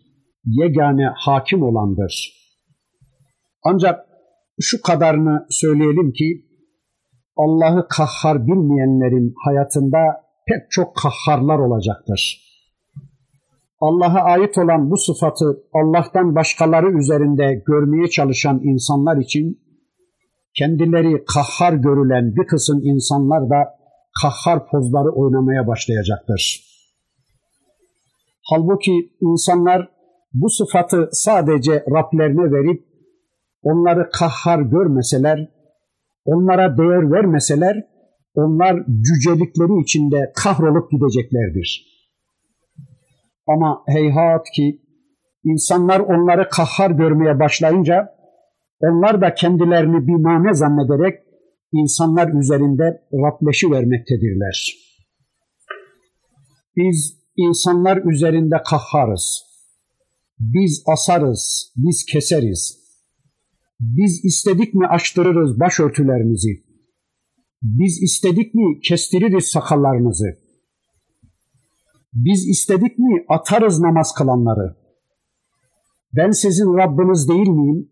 yegane 0.46 1.06
hakim 1.16 1.64
olandır. 1.64 2.34
Ancak 3.64 4.06
şu 4.62 4.82
kadarını 4.82 5.46
söyleyelim 5.50 6.12
ki 6.12 6.46
Allah'ı 7.38 7.88
kahhar 7.88 8.48
bilmeyenlerin 8.48 9.34
hayatında 9.46 9.98
pek 10.48 10.72
çok 10.72 10.96
kahharlar 10.96 11.60
olacaktır. 11.60 12.42
Allah'a 13.82 14.24
ait 14.24 14.58
olan 14.58 14.92
bu 14.92 14.98
sıfatı 14.98 15.46
Allah'tan 15.74 16.36
başkaları 16.36 17.00
üzerinde 17.00 17.64
görmeye 17.68 18.08
çalışan 18.08 18.60
insanlar 18.64 19.18
için 19.18 19.60
kendileri 20.58 21.24
kahhar 21.26 21.74
görülen 21.74 22.36
bir 22.36 22.48
kısım 22.48 22.82
insanlar 22.84 23.50
da 23.50 23.75
kahhar 24.22 24.68
pozları 24.68 25.10
oynamaya 25.10 25.68
başlayacaktır. 25.68 26.66
Halbuki 28.42 29.12
insanlar 29.22 29.90
bu 30.34 30.50
sıfatı 30.50 31.10
sadece 31.12 31.72
Rablerine 31.74 32.52
verip 32.52 32.86
onları 33.64 34.10
kahhar 34.10 34.60
görmeseler, 34.60 35.48
onlara 36.26 36.78
değer 36.78 37.12
vermeseler, 37.12 37.84
onlar 38.36 38.86
cücelikleri 38.86 39.82
içinde 39.82 40.34
kahrolup 40.36 40.92
gideceklerdir. 40.92 41.96
Ama 43.48 43.84
heyhat 43.88 44.46
ki 44.56 44.82
insanlar 45.44 46.00
onları 46.00 46.50
kahhar 46.50 46.92
görmeye 46.92 47.40
başlayınca 47.40 48.16
onlar 48.82 49.22
da 49.22 49.34
kendilerini 49.34 50.08
bir 50.08 50.16
mane 50.16 50.54
zannederek 50.54 51.25
insanlar 51.74 52.34
üzerinde 52.34 53.02
Rableşi 53.14 53.72
vermektedirler. 53.72 54.76
Biz 56.78 57.18
insanlar 57.38 58.14
üzerinde 58.14 58.56
kahharız. 58.70 59.42
Biz 60.40 60.84
asarız, 60.88 61.74
biz 61.76 62.06
keseriz. 62.06 62.80
Biz 63.80 64.26
istedik 64.26 64.74
mi 64.74 64.88
açtırırız 64.88 65.60
başörtülerimizi. 65.60 66.64
Biz 67.62 68.04
istedik 68.04 68.56
mi 68.56 68.80
kestiririz 68.80 69.46
sakallarımızı. 69.46 70.38
Biz 72.14 72.50
istedik 72.50 73.00
mi 73.00 73.26
atarız 73.30 73.80
namaz 73.80 74.14
kılanları. 74.18 74.76
Ben 76.16 76.32
sizin 76.32 76.78
Rabbiniz 76.78 77.30
değil 77.30 77.48
miyim? 77.48 77.90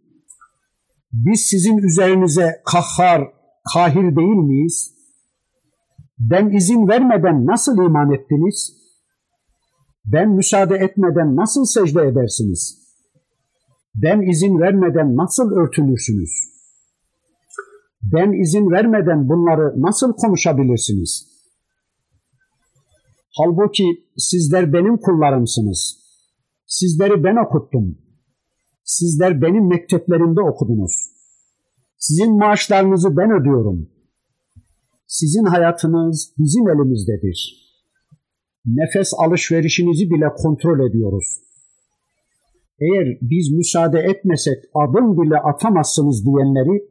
Biz 1.13 1.41
sizin 1.41 1.77
üzerinize 1.77 2.61
kahhar, 2.65 3.21
kahir 3.73 4.15
değil 4.15 4.35
miyiz? 4.47 4.93
Ben 6.19 6.49
izin 6.49 6.87
vermeden 6.87 7.45
nasıl 7.45 7.77
iman 7.77 8.11
ettiniz? 8.13 8.73
Ben 10.05 10.29
müsaade 10.29 10.75
etmeden 10.75 11.35
nasıl 11.35 11.65
secde 11.65 12.01
edersiniz? 12.01 12.83
Ben 13.95 14.21
izin 14.21 14.59
vermeden 14.59 15.17
nasıl 15.17 15.51
örtünürsünüz? 15.51 16.29
Ben 18.13 18.41
izin 18.41 18.71
vermeden 18.71 19.29
bunları 19.29 19.81
nasıl 19.81 20.13
konuşabilirsiniz? 20.13 21.27
Halbuki 23.37 23.83
sizler 24.17 24.73
benim 24.73 24.97
kullarımsınız. 24.97 26.03
Sizleri 26.67 27.23
ben 27.23 27.45
okuttum. 27.45 27.97
Sizler 28.83 29.41
benim 29.41 29.67
mekteplerimde 29.67 30.41
okudunuz. 30.41 31.12
Sizin 32.07 32.37
maaşlarınızı 32.37 33.17
ben 33.17 33.31
ödüyorum. 33.41 33.89
Sizin 35.07 35.43
hayatınız 35.43 36.33
bizim 36.37 36.69
elimizdedir. 36.69 37.37
Nefes 38.65 39.11
alışverişinizi 39.17 40.09
bile 40.09 40.25
kontrol 40.37 40.89
ediyoruz. 40.89 41.25
Eğer 42.81 43.17
biz 43.21 43.51
müsaade 43.51 43.99
etmesek 43.99 44.57
adım 44.75 45.21
bile 45.21 45.37
atamazsınız 45.37 46.25
diyenleri, 46.25 46.83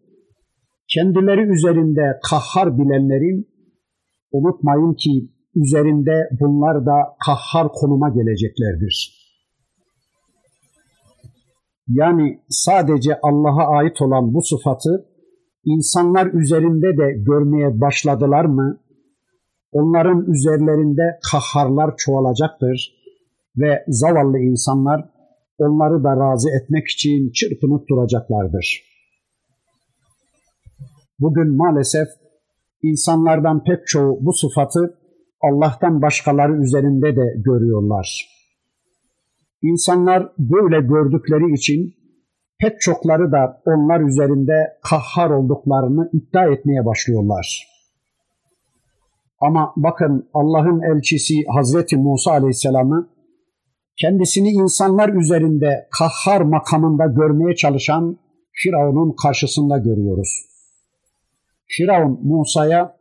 kendileri 0.88 1.52
üzerinde 1.54 2.20
kahhar 2.30 2.78
bilenlerin, 2.78 3.48
unutmayın 4.32 4.94
ki 4.94 5.28
üzerinde 5.56 6.28
bunlar 6.40 6.86
da 6.86 6.96
kahhar 7.26 7.68
konuma 7.72 8.08
geleceklerdir. 8.08 9.21
Yani 11.88 12.40
sadece 12.48 13.20
Allah'a 13.22 13.76
ait 13.76 14.02
olan 14.02 14.34
bu 14.34 14.42
sıfatı 14.42 15.06
insanlar 15.64 16.26
üzerinde 16.26 16.86
de 16.86 17.22
görmeye 17.26 17.80
başladılar 17.80 18.44
mı, 18.44 18.78
onların 19.72 20.24
üzerlerinde 20.30 21.18
kahharlar 21.32 21.94
çoğalacaktır 21.96 22.94
ve 23.56 23.84
zavallı 23.88 24.38
insanlar 24.38 25.04
onları 25.58 26.04
da 26.04 26.16
razı 26.16 26.48
etmek 26.62 26.88
için 26.88 27.30
çırpınıp 27.30 27.88
duracaklardır. 27.88 28.82
Bugün 31.20 31.56
maalesef 31.56 32.08
insanlardan 32.82 33.64
pek 33.64 33.86
çoğu 33.86 34.18
bu 34.20 34.32
sıfatı 34.32 34.98
Allah'tan 35.42 36.02
başkaları 36.02 36.62
üzerinde 36.62 37.16
de 37.16 37.34
görüyorlar. 37.44 38.28
İnsanlar 39.62 40.32
böyle 40.38 40.86
gördükleri 40.86 41.54
için 41.54 41.94
pek 42.60 42.80
çokları 42.80 43.32
da 43.32 43.62
onlar 43.66 44.00
üzerinde 44.00 44.78
kahhar 44.82 45.30
olduklarını 45.30 46.10
iddia 46.12 46.46
etmeye 46.46 46.86
başlıyorlar. 46.86 47.68
Ama 49.40 49.72
bakın 49.76 50.28
Allah'ın 50.34 50.82
elçisi 50.82 51.34
Hazreti 51.54 51.96
Musa 51.96 52.30
Aleyhisselam'ı 52.30 53.08
kendisini 54.00 54.48
insanlar 54.48 55.08
üzerinde 55.08 55.88
kahhar 55.98 56.40
makamında 56.40 57.06
görmeye 57.06 57.56
çalışan 57.56 58.18
Firavun'un 58.52 59.16
karşısında 59.22 59.78
görüyoruz. 59.78 60.44
Firavun 61.68 62.20
Musa'ya 62.22 62.96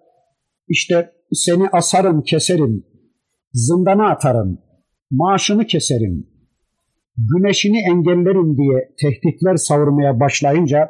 işte 0.68 1.12
seni 1.34 1.70
asarım 1.70 2.22
keserim, 2.22 2.84
zindana 3.54 4.12
atarım, 4.12 4.60
maaşını 5.12 5.66
keserim, 5.66 6.28
güneşini 7.18 7.80
engellerim 7.92 8.58
diye 8.58 8.90
tehditler 9.02 9.56
savurmaya 9.56 10.20
başlayınca 10.20 10.90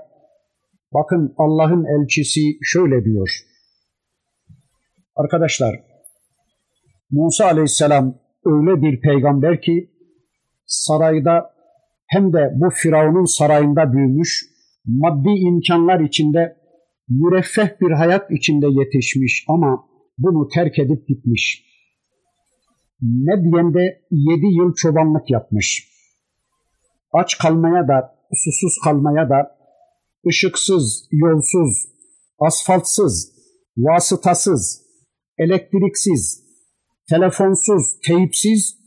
bakın 0.93 1.33
Allah'ın 1.37 1.85
elçisi 1.85 2.41
şöyle 2.61 3.05
diyor. 3.05 3.29
Arkadaşlar 5.15 5.75
Musa 7.11 7.45
aleyhisselam 7.45 8.15
öyle 8.45 8.81
bir 8.81 9.01
peygamber 9.01 9.61
ki 9.61 9.89
sarayda 10.65 11.53
hem 12.07 12.33
de 12.33 12.51
bu 12.55 12.69
Firavun'un 12.69 13.37
sarayında 13.37 13.93
büyümüş, 13.93 14.45
maddi 14.85 15.29
imkanlar 15.29 15.99
içinde 15.99 16.57
müreffeh 17.09 17.81
bir 17.81 17.91
hayat 17.91 18.31
içinde 18.31 18.67
yetişmiş 18.69 19.45
ama 19.47 19.87
bunu 20.17 20.47
terk 20.47 20.79
edip 20.79 21.07
gitmiş. 21.07 21.65
Medyen'de 23.01 24.01
yedi 24.11 24.45
yıl 24.45 24.73
çobanlık 24.75 25.29
yapmış. 25.29 25.90
Aç 27.13 27.37
kalmaya 27.37 27.87
da, 27.87 28.15
susuz 28.33 28.77
kalmaya 28.83 29.29
da, 29.29 29.57
ışıksız, 30.27 31.07
yolsuz, 31.11 31.87
asfaltsız, 32.39 33.31
vasıtasız, 33.77 34.81
elektriksiz, 35.37 36.43
telefonsuz, 37.09 37.99
teyipsiz, 38.07 38.77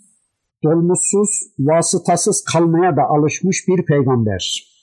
dolmuşsuz, 0.64 1.31
vasıtasız 1.59 2.45
kalmaya 2.53 2.97
da 2.97 3.03
alışmış 3.03 3.68
bir 3.68 3.85
peygamber. 3.85 4.75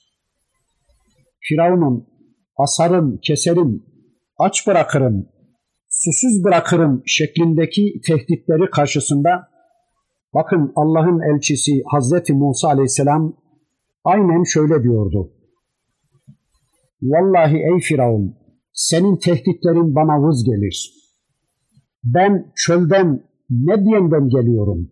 Firavun'un 1.40 2.08
asarım, 2.58 3.20
keserim, 3.24 3.84
aç 4.38 4.68
bırakırım, 4.68 5.28
susuz 5.90 6.44
bırakırım 6.44 7.04
şeklindeki 7.06 8.02
tehditleri 8.08 8.70
karşısında 8.70 9.51
bakın 10.34 10.74
Allah'ın 10.76 11.36
elçisi 11.36 11.84
Hazreti 11.86 12.34
Musa 12.34 12.68
aleyhisselam 12.68 13.34
aynen 14.04 14.44
şöyle 14.44 14.84
diyordu. 14.84 15.30
Vallahi 17.02 17.58
ey 17.58 17.80
Firavun 17.80 18.36
senin 18.74 19.18
tehditlerin 19.18 19.96
bana 19.96 20.28
vız 20.28 20.44
gelir. 20.44 20.94
Ben 22.04 22.52
çölden 22.56 23.24
Medyen'den 23.50 24.30
geliyorum. 24.30 24.90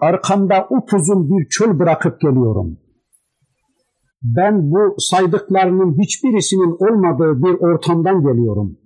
Arkamda 0.00 0.66
upuzun 0.70 1.30
bir 1.30 1.48
çöl 1.48 1.78
bırakıp 1.78 2.20
geliyorum. 2.20 2.78
Ben 4.22 4.70
bu 4.70 4.94
saydıklarının 4.98 6.02
hiçbirisinin 6.02 6.76
olmadığı 6.78 7.42
bir 7.42 7.54
ortamdan 7.60 8.22
geliyorum. 8.22 8.76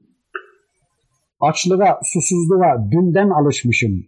Açlığa, 1.41 2.01
susuzluğa 2.05 2.91
dünden 2.91 3.31
alışmışım. 3.31 4.05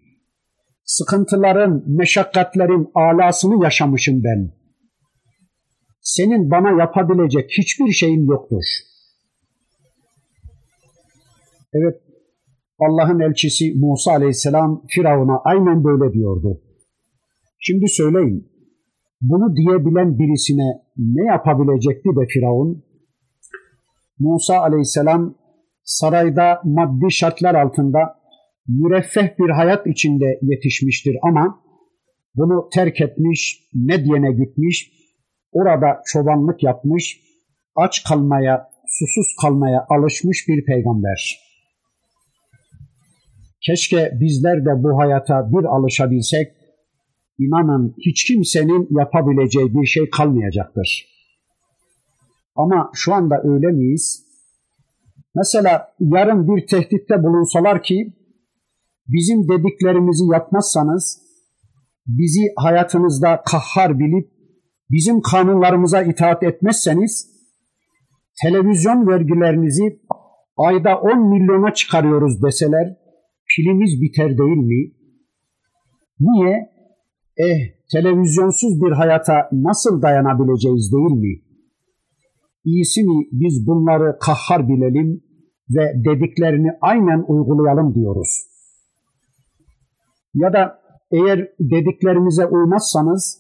Sıkıntıların, 0.85 1.85
meşakkatlerin 1.87 2.91
alasını 2.95 3.65
yaşamışım 3.65 4.25
ben. 4.25 4.51
Senin 6.03 6.51
bana 6.51 6.81
yapabilecek 6.81 7.51
hiçbir 7.59 7.93
şeyin 7.93 8.27
yoktur. 8.27 8.65
Evet, 11.73 12.01
Allah'ın 12.79 13.21
elçisi 13.21 13.75
Musa 13.77 14.11
aleyhisselam 14.11 14.83
Firavun'a 14.89 15.41
aynen 15.45 15.85
böyle 15.85 16.13
diyordu. 16.13 16.61
Şimdi 17.59 17.89
söyleyin, 17.89 18.49
bunu 19.21 19.57
diyebilen 19.57 20.19
birisine 20.19 20.83
ne 20.97 21.25
yapabilecekti 21.25 22.09
de 22.09 22.27
Firavun? 22.29 22.85
Musa 24.19 24.59
aleyhisselam 24.59 25.35
sarayda 25.85 26.61
maddi 26.65 27.13
şartlar 27.13 27.55
altında 27.55 28.20
müreffeh 28.79 29.39
bir 29.39 29.51
hayat 29.51 29.87
içinde 29.87 30.39
yetişmiştir 30.43 31.17
ama 31.23 31.61
bunu 32.35 32.69
terk 32.75 33.01
etmiş, 33.01 33.69
Medyen'e 33.75 34.33
gitmiş, 34.33 34.93
orada 35.53 36.03
çobanlık 36.07 36.63
yapmış, 36.63 37.21
aç 37.77 38.05
kalmaya, 38.09 38.71
susuz 38.89 39.27
kalmaya 39.43 39.87
alışmış 39.89 40.49
bir 40.49 40.65
peygamber. 40.65 41.41
Keşke 43.61 44.11
bizler 44.21 44.65
de 44.65 44.83
bu 44.83 44.99
hayata 44.99 45.53
bir 45.53 45.65
alışabilsek, 45.65 46.53
inanın 47.39 47.95
hiç 48.07 48.25
kimsenin 48.25 48.89
yapabileceği 48.91 49.75
bir 49.75 49.87
şey 49.87 50.11
kalmayacaktır. 50.11 51.07
Ama 52.57 52.91
şu 52.95 53.15
anda 53.15 53.43
öyle 53.45 53.67
miyiz? 53.67 54.27
Mesela 55.35 55.93
yarın 56.01 56.49
bir 56.49 56.67
tehditte 56.67 57.23
bulunsalar 57.23 57.83
ki 57.83 58.13
bizim 59.13 59.49
dediklerimizi 59.49 60.25
yapmazsanız 60.33 61.31
bizi 62.07 62.41
hayatınızda 62.57 63.43
kahhar 63.47 63.99
bilip 63.99 64.31
bizim 64.91 65.21
kanunlarımıza 65.21 66.03
itaat 66.03 66.43
etmezseniz 66.43 67.31
televizyon 68.43 69.07
vergilerinizi 69.07 70.01
ayda 70.57 70.97
10 71.01 71.29
milyona 71.29 71.75
çıkarıyoruz 71.75 72.43
deseler 72.43 72.97
pilimiz 73.57 74.01
biter 74.03 74.39
değil 74.39 74.57
mi? 74.57 74.93
Niye? 76.21 76.71
Eh 77.37 77.61
televizyonsuz 77.93 78.83
bir 78.83 78.93
hayata 78.93 79.49
nasıl 79.53 80.03
dayanabileceğiz 80.03 80.93
değil 80.93 81.21
mi? 81.21 81.43
İyisi 82.65 83.03
mi 83.03 83.29
biz 83.33 83.67
bunları 83.67 84.19
kahhar 84.21 84.69
bilelim 84.69 85.23
ve 85.71 86.05
dediklerini 86.05 86.71
aynen 86.81 87.25
uygulayalım 87.29 87.95
diyoruz. 87.95 88.50
Ya 90.35 90.53
da 90.53 90.81
eğer 91.11 91.39
dediklerimize 91.61 92.47
uymazsanız 92.47 93.39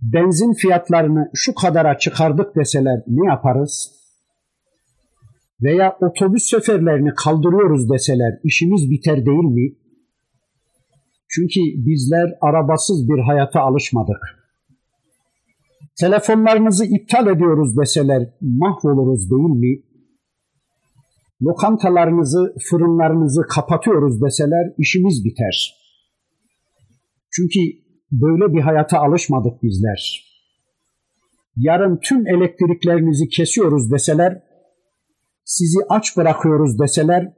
benzin 0.00 0.52
fiyatlarını 0.52 1.30
şu 1.34 1.54
kadara 1.54 1.98
çıkardık 1.98 2.56
deseler 2.56 3.02
ne 3.06 3.28
yaparız? 3.28 3.92
Veya 5.62 5.96
otobüs 6.00 6.50
seferlerini 6.50 7.14
kaldırıyoruz 7.14 7.90
deseler 7.90 8.38
işimiz 8.44 8.90
biter 8.90 9.26
değil 9.26 9.44
mi? 9.44 9.76
Çünkü 11.28 11.60
bizler 11.86 12.38
arabasız 12.40 13.08
bir 13.08 13.22
hayata 13.22 13.60
alışmadık. 13.60 14.20
Telefonlarınızı 16.00 16.84
iptal 16.84 17.26
ediyoruz 17.26 17.76
deseler 17.76 18.28
mahvoluruz 18.40 19.30
değil 19.30 19.60
mi? 19.60 19.82
Lokantalarınızı, 21.42 22.54
fırınlarınızı 22.70 23.42
kapatıyoruz 23.42 24.22
deseler 24.22 24.72
işimiz 24.78 25.24
biter. 25.24 25.75
Çünkü 27.32 27.60
böyle 28.12 28.54
bir 28.54 28.60
hayata 28.60 28.98
alışmadık 28.98 29.62
bizler. 29.62 30.26
Yarın 31.56 31.98
tüm 32.08 32.26
elektriklerinizi 32.26 33.28
kesiyoruz 33.28 33.92
deseler, 33.92 34.42
sizi 35.44 35.78
aç 35.88 36.16
bırakıyoruz 36.16 36.78
deseler, 36.78 37.32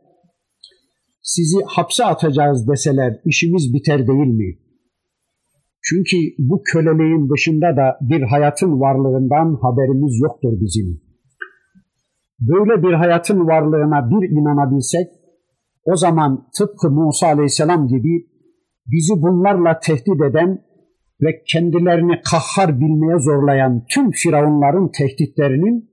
sizi 1.23 1.57
hapse 1.67 2.05
atacağız 2.05 2.69
deseler 2.69 3.21
işimiz 3.25 3.75
biter 3.75 3.99
değil 3.99 4.35
mi? 4.41 4.59
Çünkü 5.83 6.17
bu 6.39 6.63
köleliğin 6.63 7.29
dışında 7.31 7.77
da 7.77 7.99
bir 8.01 8.23
hayatın 8.23 8.81
varlığından 8.81 9.59
haberimiz 9.63 10.21
yoktur 10.23 10.53
bizim. 10.61 11.01
Böyle 12.41 12.83
bir 12.83 12.93
hayatın 12.93 13.47
varlığına 13.47 14.11
bir 14.11 14.29
inanabilsek, 14.29 15.09
o 15.85 15.97
zaman 15.97 16.47
tıpkı 16.59 16.91
Musa 16.91 17.27
Aleyhisselam 17.27 17.89
gibi 17.89 18.27
bizi 18.89 19.23
bunlarla 19.23 19.81
tehdit 19.81 20.21
eden 20.31 20.63
ve 21.23 21.43
kendilerini 21.47 22.21
kahhar 22.31 22.81
bilmeye 22.81 23.19
zorlayan 23.19 23.85
tüm 23.89 24.11
firavunların 24.11 24.91
tehditlerinin 24.99 25.91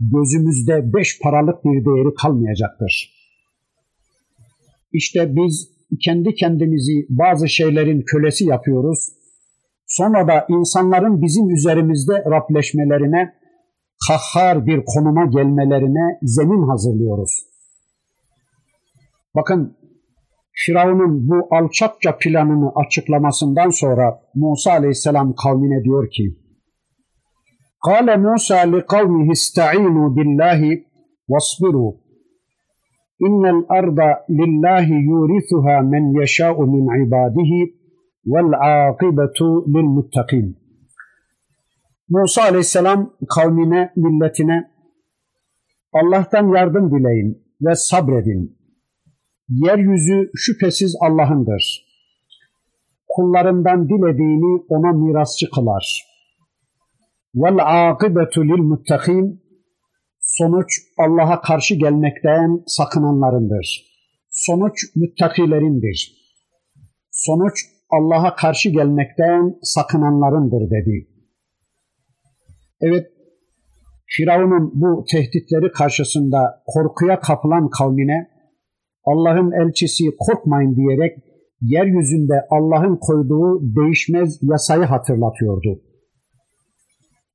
gözümüzde 0.00 0.92
beş 0.94 1.20
paralık 1.22 1.64
bir 1.64 1.84
değeri 1.84 2.14
kalmayacaktır. 2.14 3.18
İşte 4.92 5.36
biz 5.36 5.68
kendi 6.04 6.34
kendimizi 6.34 7.06
bazı 7.08 7.48
şeylerin 7.48 8.02
kölesi 8.02 8.44
yapıyoruz. 8.44 8.98
Sonra 9.86 10.28
da 10.28 10.46
insanların 10.48 11.22
bizim 11.22 11.50
üzerimizde 11.50 12.12
Rableşmelerine, 12.12 13.34
kahhar 14.08 14.66
bir 14.66 14.82
konuma 14.86 15.26
gelmelerine 15.26 16.18
zemin 16.22 16.68
hazırlıyoruz. 16.68 17.44
Bakın 19.34 19.76
Firavun'un 20.57 21.27
bu 21.29 21.47
alçakça 21.51 22.17
planını 22.17 22.71
açıklamasından 22.75 23.69
sonra 23.69 24.19
Musa 24.35 24.71
aleyhisselam 24.71 25.33
kavmine 25.35 25.83
diyor 25.83 26.09
ki 26.09 26.43
قال 27.89 28.07
موسى 28.27 28.59
لقومه 28.73 29.27
استعينوا 29.31 30.07
بالله 30.15 30.61
واصبروا 31.31 31.91
إن 33.27 33.43
الأرض 33.55 33.99
لله 34.39 34.87
يورثها 35.09 35.75
من 35.93 36.03
يشاء 36.21 36.57
من 36.73 36.83
عباده 36.95 37.51
والعاقبة 38.31 39.39
للمتقين 39.73 40.55
Musa 42.09 42.41
aleyhisselam 42.41 43.13
kavmine, 43.29 43.93
milletine 43.95 44.71
Allah'tan 45.93 46.47
yardım 46.55 46.91
dileyin 46.91 47.43
ve 47.61 47.75
sabredin. 47.75 48.56
Yeryüzü 49.48 50.30
şüphesiz 50.36 50.96
Allah'ındır. 51.00 51.88
Kullarından 53.08 53.88
dilediğini 53.88 54.64
ona 54.68 54.92
mirasçı 54.92 55.50
kılar. 55.50 56.04
Vel 57.34 57.58
akibetu 57.90 58.44
lil 58.44 58.62
muttakin 58.62 59.42
sonuç 60.20 60.66
Allah'a 60.98 61.40
karşı 61.40 61.74
gelmekten 61.74 62.62
sakınanlarındır. 62.66 63.84
Sonuç 64.30 64.96
müttakilerindir. 64.96 66.12
Sonuç 67.10 67.54
Allah'a 67.90 68.34
karşı 68.34 68.68
gelmekten 68.68 69.58
sakınanlarındır 69.62 70.70
dedi. 70.70 71.06
Evet, 72.80 73.06
Firavun'un 74.06 74.72
bu 74.74 75.04
tehditleri 75.10 75.72
karşısında 75.72 76.62
korkuya 76.66 77.20
kapılan 77.20 77.70
kavmine 77.70 78.37
Allah'ın 79.10 79.52
elçisi 79.52 80.04
korkmayın 80.18 80.76
diyerek 80.76 81.18
yeryüzünde 81.60 82.34
Allah'ın 82.50 82.96
koyduğu 82.96 83.60
değişmez 83.76 84.38
yasayı 84.42 84.84
hatırlatıyordu. 84.84 85.80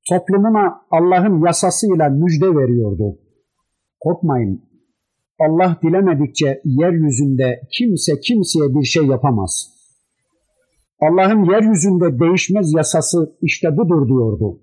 Toplumuna 0.08 0.80
Allah'ın 0.90 1.46
yasasıyla 1.46 2.08
müjde 2.08 2.46
veriyordu. 2.46 3.18
Korkmayın, 4.00 4.62
Allah 5.40 5.78
dilemedikçe 5.82 6.60
yeryüzünde 6.64 7.60
kimse 7.72 8.20
kimseye 8.20 8.74
bir 8.74 8.84
şey 8.84 9.06
yapamaz. 9.06 9.70
Allah'ın 11.00 11.44
yeryüzünde 11.44 12.18
değişmez 12.20 12.72
yasası 12.72 13.36
işte 13.42 13.76
budur 13.76 14.08
diyordu. 14.08 14.58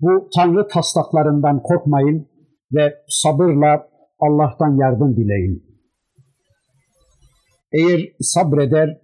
Bu 0.00 0.28
tanrı 0.36 0.68
taslaklarından 0.68 1.62
korkmayın 1.62 2.26
ve 2.72 2.94
sabırla 3.08 3.93
Allah'tan 4.26 4.76
yardım 4.76 5.16
dileyin. 5.16 5.62
Eğer 7.72 8.00
sabreder, 8.20 9.00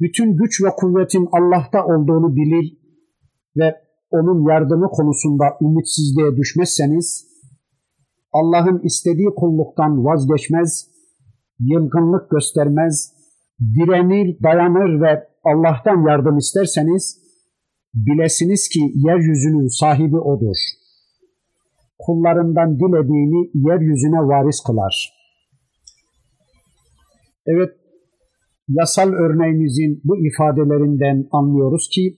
bütün 0.00 0.36
güç 0.36 0.64
ve 0.64 0.68
kuvvetin 0.76 1.28
Allah'ta 1.32 1.84
olduğunu 1.84 2.36
bilir 2.36 2.78
ve 3.56 3.76
onun 4.10 4.48
yardımı 4.50 4.88
konusunda 4.88 5.44
ümitsizliğe 5.62 6.36
düşmezseniz, 6.36 7.26
Allah'ın 8.32 8.78
istediği 8.78 9.28
kulluktan 9.36 10.04
vazgeçmez, 10.04 10.86
yılgınlık 11.58 12.30
göstermez, 12.30 13.12
direnir, 13.60 14.42
dayanır 14.42 15.00
ve 15.00 15.28
Allah'tan 15.44 16.08
yardım 16.08 16.38
isterseniz, 16.38 17.18
bilesiniz 17.94 18.68
ki 18.68 18.80
yeryüzünün 18.94 19.68
sahibi 19.80 20.18
O'dur.'' 20.18 20.79
Kullarından 22.10 22.78
dilediğini 22.80 23.50
yeryüzüne 23.54 24.20
varis 24.30 24.60
kılar. 24.66 24.94
Evet, 27.46 27.70
yasal 28.68 29.12
örneğimizin 29.12 30.00
bu 30.04 30.26
ifadelerinden 30.26 31.28
anlıyoruz 31.32 31.88
ki 31.94 32.16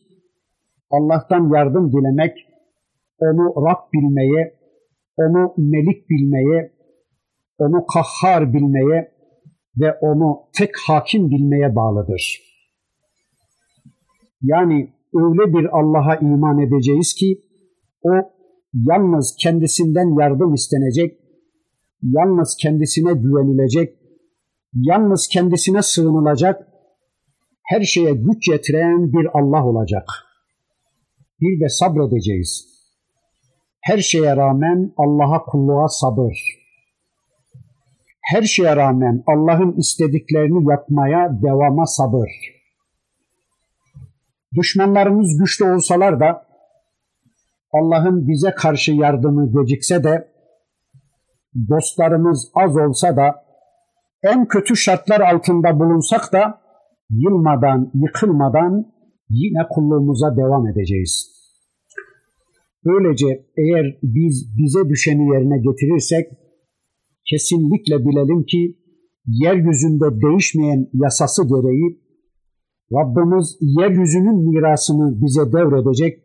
Allah'tan 0.90 1.54
yardım 1.54 1.92
dilemek, 1.92 2.32
onu 3.20 3.66
Rab 3.66 3.82
bilmeye, 3.94 4.54
onu 5.16 5.54
Melik 5.56 6.10
bilmeye, 6.10 6.72
onu 7.58 7.86
Kahhar 7.86 8.52
bilmeye 8.52 9.12
ve 9.80 9.92
onu 10.00 10.40
tek 10.58 10.70
hakim 10.86 11.30
bilmeye 11.30 11.76
bağlıdır. 11.76 12.40
Yani 14.42 14.88
öyle 15.14 15.54
bir 15.54 15.78
Allah'a 15.78 16.16
iman 16.16 16.58
edeceğiz 16.58 17.14
ki 17.14 17.42
o 18.02 18.10
yalnız 18.74 19.36
kendisinden 19.38 20.20
yardım 20.20 20.54
istenecek, 20.54 21.18
yalnız 22.02 22.56
kendisine 22.60 23.12
güvenilecek, 23.12 23.94
yalnız 24.74 25.28
kendisine 25.28 25.82
sığınılacak, 25.82 26.68
her 27.64 27.82
şeye 27.82 28.12
güç 28.12 28.48
yetiren 28.48 29.12
bir 29.12 29.38
Allah 29.38 29.66
olacak. 29.66 30.08
Bir 31.40 31.60
de 31.60 31.68
sabredeceğiz. 31.68 32.72
Her 33.80 33.98
şeye 33.98 34.36
rağmen 34.36 34.92
Allah'a 34.96 35.44
kulluğa 35.44 35.88
sabır. 35.88 36.38
Her 38.20 38.42
şeye 38.42 38.76
rağmen 38.76 39.22
Allah'ın 39.26 39.72
istediklerini 39.72 40.70
yapmaya 40.70 41.42
devama 41.42 41.86
sabır. 41.86 42.30
Düşmanlarımız 44.54 45.38
güçlü 45.38 45.64
olsalar 45.64 46.20
da 46.20 46.51
Allah'ın 47.72 48.28
bize 48.28 48.50
karşı 48.50 48.92
yardımı 48.92 49.52
gecikse 49.52 50.04
de 50.04 50.28
dostlarımız 51.68 52.50
az 52.54 52.76
olsa 52.76 53.16
da 53.16 53.44
en 54.22 54.48
kötü 54.48 54.76
şartlar 54.76 55.20
altında 55.20 55.80
bulunsak 55.80 56.32
da 56.32 56.60
yılmadan, 57.10 57.90
yıkılmadan 57.94 58.92
yine 59.28 59.62
kulluğumuza 59.70 60.36
devam 60.36 60.66
edeceğiz. 60.66 61.32
Böylece 62.84 63.26
eğer 63.56 63.98
biz 64.02 64.56
bize 64.58 64.88
düşeni 64.88 65.34
yerine 65.34 65.58
getirirsek 65.58 66.26
kesinlikle 67.30 67.98
bilelim 67.98 68.44
ki 68.44 68.76
yeryüzünde 69.26 70.20
değişmeyen 70.22 70.88
yasası 70.92 71.42
gereği 71.48 72.02
Rabbimiz 72.92 73.58
yeryüzünün 73.60 74.50
mirasını 74.50 75.22
bize 75.22 75.52
devredecek, 75.52 76.18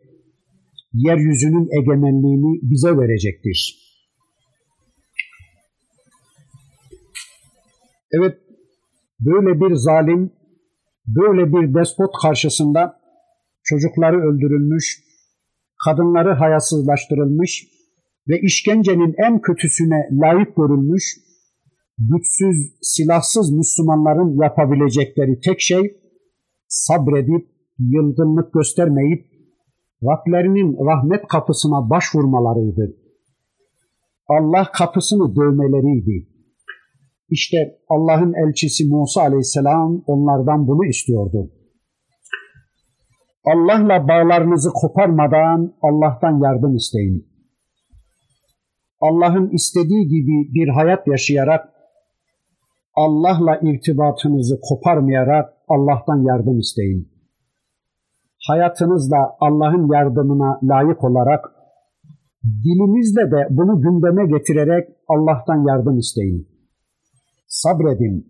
yeryüzünün 0.92 1.68
egemenliğini 1.80 2.60
bize 2.62 2.96
verecektir. 2.96 3.88
Evet, 8.12 8.38
böyle 9.20 9.60
bir 9.60 9.74
zalim, 9.74 10.30
böyle 11.06 11.52
bir 11.52 11.74
despot 11.74 12.10
karşısında 12.22 12.98
çocukları 13.64 14.16
öldürülmüş, 14.16 15.02
kadınları 15.84 16.32
hayasızlaştırılmış 16.32 17.66
ve 18.28 18.40
işkencenin 18.40 19.14
en 19.26 19.40
kötüsüne 19.40 20.08
layık 20.12 20.56
görülmüş, 20.56 21.04
güçsüz, 21.98 22.72
silahsız 22.82 23.52
Müslümanların 23.52 24.42
yapabilecekleri 24.42 25.40
tek 25.40 25.60
şey 25.60 25.96
sabredip, 26.68 27.48
yılgınlık 27.78 28.52
göstermeyip, 28.52 29.26
Rablerinin 30.02 30.86
rahmet 30.86 31.26
kapısına 31.28 31.90
başvurmalarıydı. 31.90 32.96
Allah 34.28 34.70
kapısını 34.72 35.36
dövmeleriydi. 35.36 36.28
İşte 37.30 37.56
Allah'ın 37.88 38.34
elçisi 38.34 38.88
Musa 38.88 39.20
aleyhisselam 39.20 40.02
onlardan 40.06 40.68
bunu 40.68 40.86
istiyordu. 40.86 41.50
Allah'la 43.44 44.08
bağlarınızı 44.08 44.70
koparmadan 44.74 45.74
Allah'tan 45.82 46.42
yardım 46.42 46.76
isteyin. 46.76 47.26
Allah'ın 49.00 49.50
istediği 49.50 50.08
gibi 50.08 50.54
bir 50.54 50.68
hayat 50.68 51.06
yaşayarak 51.06 51.68
Allah'la 52.94 53.60
irtibatınızı 53.62 54.60
koparmayarak 54.62 55.54
Allah'tan 55.68 56.22
yardım 56.22 56.58
isteyin. 56.58 57.17
Hayatınızda 58.48 59.16
Allah'ın 59.40 59.92
yardımına 59.92 60.60
layık 60.62 61.04
olarak 61.04 61.44
dilinizle 62.64 63.30
de 63.30 63.46
bunu 63.50 63.80
gündeme 63.80 64.38
getirerek 64.38 64.88
Allah'tan 65.08 65.68
yardım 65.68 65.98
isteyin. 65.98 66.48
Sabredin. 67.48 68.26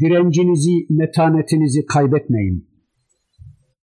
Direncinizi, 0.00 0.86
metanetinizi 0.90 1.86
kaybetmeyin. 1.86 2.68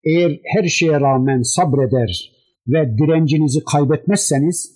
Eğer 0.05 0.39
her 0.43 0.63
şeye 0.63 0.99
rağmen 1.01 1.41
sabreder 1.41 2.31
ve 2.67 2.97
direncinizi 2.97 3.59
kaybetmezseniz, 3.71 4.75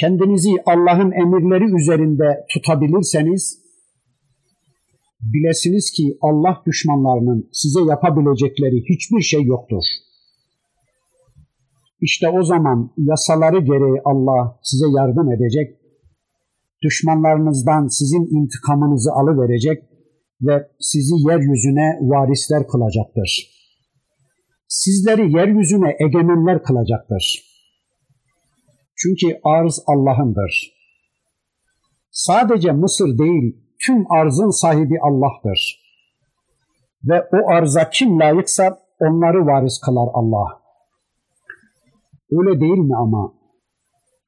kendinizi 0.00 0.50
Allah'ın 0.66 1.12
emirleri 1.12 1.76
üzerinde 1.82 2.46
tutabilirseniz, 2.52 3.65
bilesiniz 5.20 5.90
ki 5.90 6.18
Allah 6.20 6.62
düşmanlarının 6.66 7.48
size 7.52 7.80
yapabilecekleri 7.80 8.84
hiçbir 8.90 9.20
şey 9.20 9.42
yoktur. 9.42 9.84
İşte 12.00 12.28
o 12.28 12.44
zaman 12.44 12.90
yasaları 12.96 13.60
gereği 13.60 14.00
Allah 14.04 14.58
size 14.62 14.86
yardım 14.98 15.32
edecek, 15.32 15.76
düşmanlarınızdan 16.82 17.86
sizin 17.86 18.24
intikamınızı 18.36 19.12
alıverecek 19.12 19.82
ve 20.42 20.68
sizi 20.80 21.14
yeryüzüne 21.28 21.98
varisler 22.00 22.66
kılacaktır 22.66 23.56
sizleri 24.68 25.32
yeryüzüne 25.36 25.96
egemenler 26.00 26.62
kılacaktır. 26.62 27.42
Çünkü 28.96 29.40
arz 29.44 29.82
Allah'ındır. 29.86 30.72
Sadece 32.10 32.72
Mısır 32.72 33.18
değil, 33.18 33.56
tüm 33.86 34.12
arzın 34.12 34.50
sahibi 34.50 34.94
Allah'tır. 35.00 35.86
Ve 37.04 37.22
o 37.32 37.50
arza 37.50 37.90
kim 37.90 38.20
layıksa 38.20 38.78
onları 39.00 39.46
varis 39.46 39.80
kılar 39.84 40.08
Allah. 40.14 40.60
Öyle 42.32 42.60
değil 42.60 42.78
mi 42.78 42.96
ama? 42.96 43.32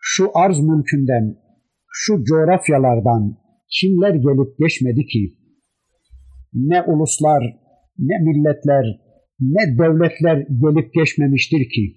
Şu 0.01 0.31
arz 0.35 0.61
mülkünden, 0.61 1.37
şu 1.93 2.25
coğrafyalardan 2.25 3.37
kimler 3.71 4.15
gelip 4.15 4.59
geçmedi 4.59 5.07
ki? 5.07 5.35
Ne 6.55 6.83
uluslar, 6.83 7.43
ne 7.99 8.19
milletler, 8.19 8.85
ne 9.41 9.79
devletler 9.79 10.37
gelip 10.37 10.95
geçmemiştir 10.95 11.69
ki. 11.69 11.97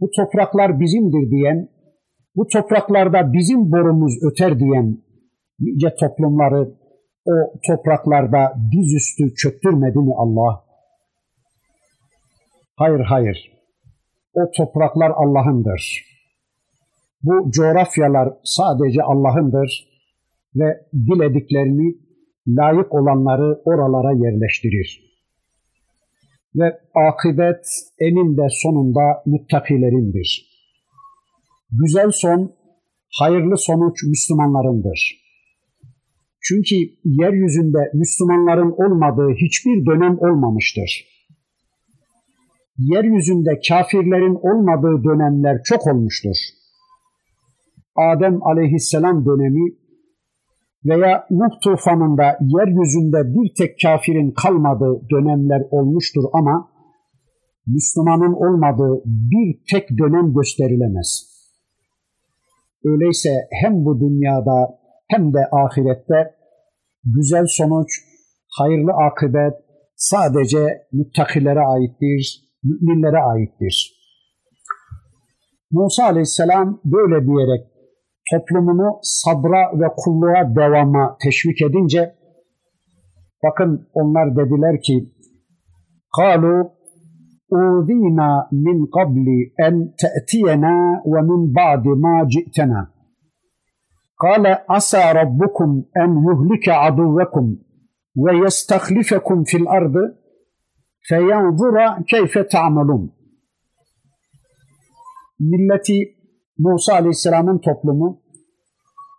Bu 0.00 0.10
topraklar 0.16 0.80
bizimdir 0.80 1.30
diyen, 1.30 1.68
bu 2.36 2.46
topraklarda 2.46 3.32
bizim 3.32 3.72
borumuz 3.72 4.12
öter 4.22 4.60
diyen 4.60 5.05
nice 5.60 5.94
toplumları 6.00 6.70
o 7.26 7.32
topraklarda 7.66 8.54
dizüstü 8.72 9.34
çöktürmedi 9.34 9.98
mi 9.98 10.12
Allah? 10.16 10.64
Hayır 12.76 13.00
hayır. 13.00 13.52
O 14.34 14.50
topraklar 14.56 15.10
Allah'ındır. 15.10 16.04
Bu 17.22 17.50
coğrafyalar 17.50 18.28
sadece 18.44 19.02
Allah'ındır 19.02 19.88
ve 20.56 20.80
dilediklerini 20.94 21.94
layık 22.48 22.94
olanları 22.94 23.62
oralara 23.64 24.12
yerleştirir 24.12 25.06
ve 26.56 26.78
akıbet 26.94 27.66
eninde 28.00 28.46
sonunda 28.50 29.22
müttakilerindir. 29.26 30.46
Güzel 31.70 32.10
son, 32.10 32.52
hayırlı 33.20 33.58
sonuç 33.58 34.02
Müslümanlarındır. 34.02 35.25
Çünkü 36.48 36.76
yeryüzünde 37.04 37.90
Müslümanların 37.94 38.72
olmadığı 38.82 39.34
hiçbir 39.34 39.86
dönem 39.86 40.18
olmamıştır. 40.18 41.04
Yeryüzünde 42.78 43.60
kafirlerin 43.68 44.34
olmadığı 44.34 45.04
dönemler 45.04 45.62
çok 45.64 45.86
olmuştur. 45.86 46.36
Adem 47.96 48.46
aleyhisselam 48.46 49.26
dönemi 49.26 49.70
veya 50.84 51.26
Nuh 51.30 51.60
tufanında 51.64 52.38
yeryüzünde 52.40 53.34
bir 53.34 53.54
tek 53.58 53.76
kafirin 53.82 54.30
kalmadığı 54.30 55.00
dönemler 55.10 55.62
olmuştur 55.70 56.24
ama 56.32 56.68
Müslümanın 57.66 58.32
olmadığı 58.32 59.02
bir 59.04 59.58
tek 59.72 59.98
dönem 59.98 60.34
gösterilemez. 60.34 61.36
Öyleyse 62.84 63.30
hem 63.50 63.84
bu 63.84 64.00
dünyada 64.00 64.78
hem 65.08 65.34
de 65.34 65.38
ahirette 65.52 66.35
güzel 67.05 67.45
sonuç, 67.47 67.89
hayırlı 68.57 68.91
akıbet 68.91 69.53
sadece 69.95 70.87
müttakilere 70.93 71.59
aittir, 71.59 72.41
müminlere 72.63 73.17
aittir. 73.17 74.01
Musa 75.71 76.03
aleyhisselam 76.03 76.81
böyle 76.85 77.25
diyerek 77.25 77.67
toplumunu 78.31 78.99
sabra 79.01 79.79
ve 79.79 79.87
kulluğa 79.97 80.55
devama 80.55 81.17
teşvik 81.23 81.61
edince 81.61 82.15
bakın 83.43 83.89
onlar 83.93 84.35
dediler 84.35 84.81
ki 84.81 85.11
قالوا 86.19 86.61
أوذينا 87.53 88.29
من 88.51 88.77
قبل 88.97 89.27
أن 89.65 89.73
تأتينا 90.03 91.01
ومن 91.05 91.41
بعد 91.53 91.85
ما 91.87 92.15
جئتنا 92.33 92.81
قال 94.19 94.57
عسى 94.69 95.11
ربكم 95.15 95.83
أن 95.97 96.09
يهلك 96.27 96.69
عدوكم 96.69 97.57
ويستخلفكم 98.17 99.43
في 99.43 99.57
الأرض 99.57 99.93
فينظر 101.01 102.01
كيف 102.07 102.37
تعملون 102.37 103.09
milleti 105.41 106.15
Musa 106.57 106.93
Aleyhisselam'ın 106.93 107.59
toplumu 107.59 108.21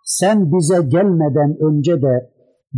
sen 0.05 0.51
bize 0.51 0.81
gelmeden 0.89 1.57
önce 1.61 2.01
de 2.01 2.31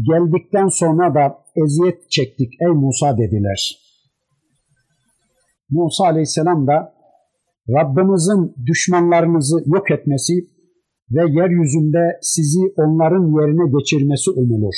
geldikten 0.10 0.68
sonra 0.68 1.16
da 1.16 1.38
eziyet 1.64 2.12
çektik 2.12 2.54
ey 2.62 2.68
Musa 2.68 3.18
dediler. 3.18 3.86
Musa 5.70 6.06
aleyhisselam 6.06 6.68
da 6.68 6.94
Rabbimizin 7.70 8.56
düşmanlarınızı 8.66 9.64
yok 9.66 9.92
etmesi 9.92 10.34
ve 11.11 11.21
yeryüzünde 11.21 12.19
sizi 12.23 12.61
onların 12.77 13.25
yerine 13.41 13.79
geçirmesi 13.79 14.31
umulur. 14.31 14.75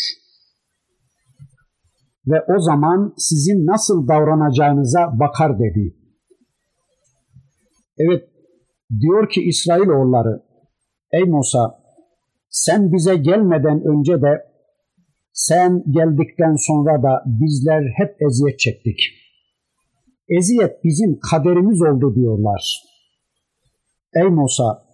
Ve 2.26 2.37
o 2.57 2.61
zaman 2.61 3.14
sizin 3.18 3.66
nasıl 3.66 4.09
davranacağınıza 4.09 5.18
bakar 5.20 5.59
dedi. 5.59 5.97
Evet, 7.99 8.28
diyor 9.01 9.30
ki 9.30 9.43
İsrailoğulları, 9.43 10.43
ey 11.12 11.22
Musa, 11.22 11.78
sen 12.51 12.93
bize 12.93 13.16
gelmeden 13.16 13.83
önce 13.85 14.22
de, 14.22 14.43
sen 15.33 15.83
geldikten 15.91 16.55
sonra 16.57 17.03
da 17.03 17.22
bizler 17.26 17.83
hep 17.97 18.22
eziyet 18.22 18.59
çektik. 18.59 18.99
Eziyet 20.28 20.85
bizim 20.85 21.18
kaderimiz 21.30 21.83
oldu 21.83 22.14
diyorlar. 22.14 22.83
Ey 24.14 24.28
Musa, 24.28 24.91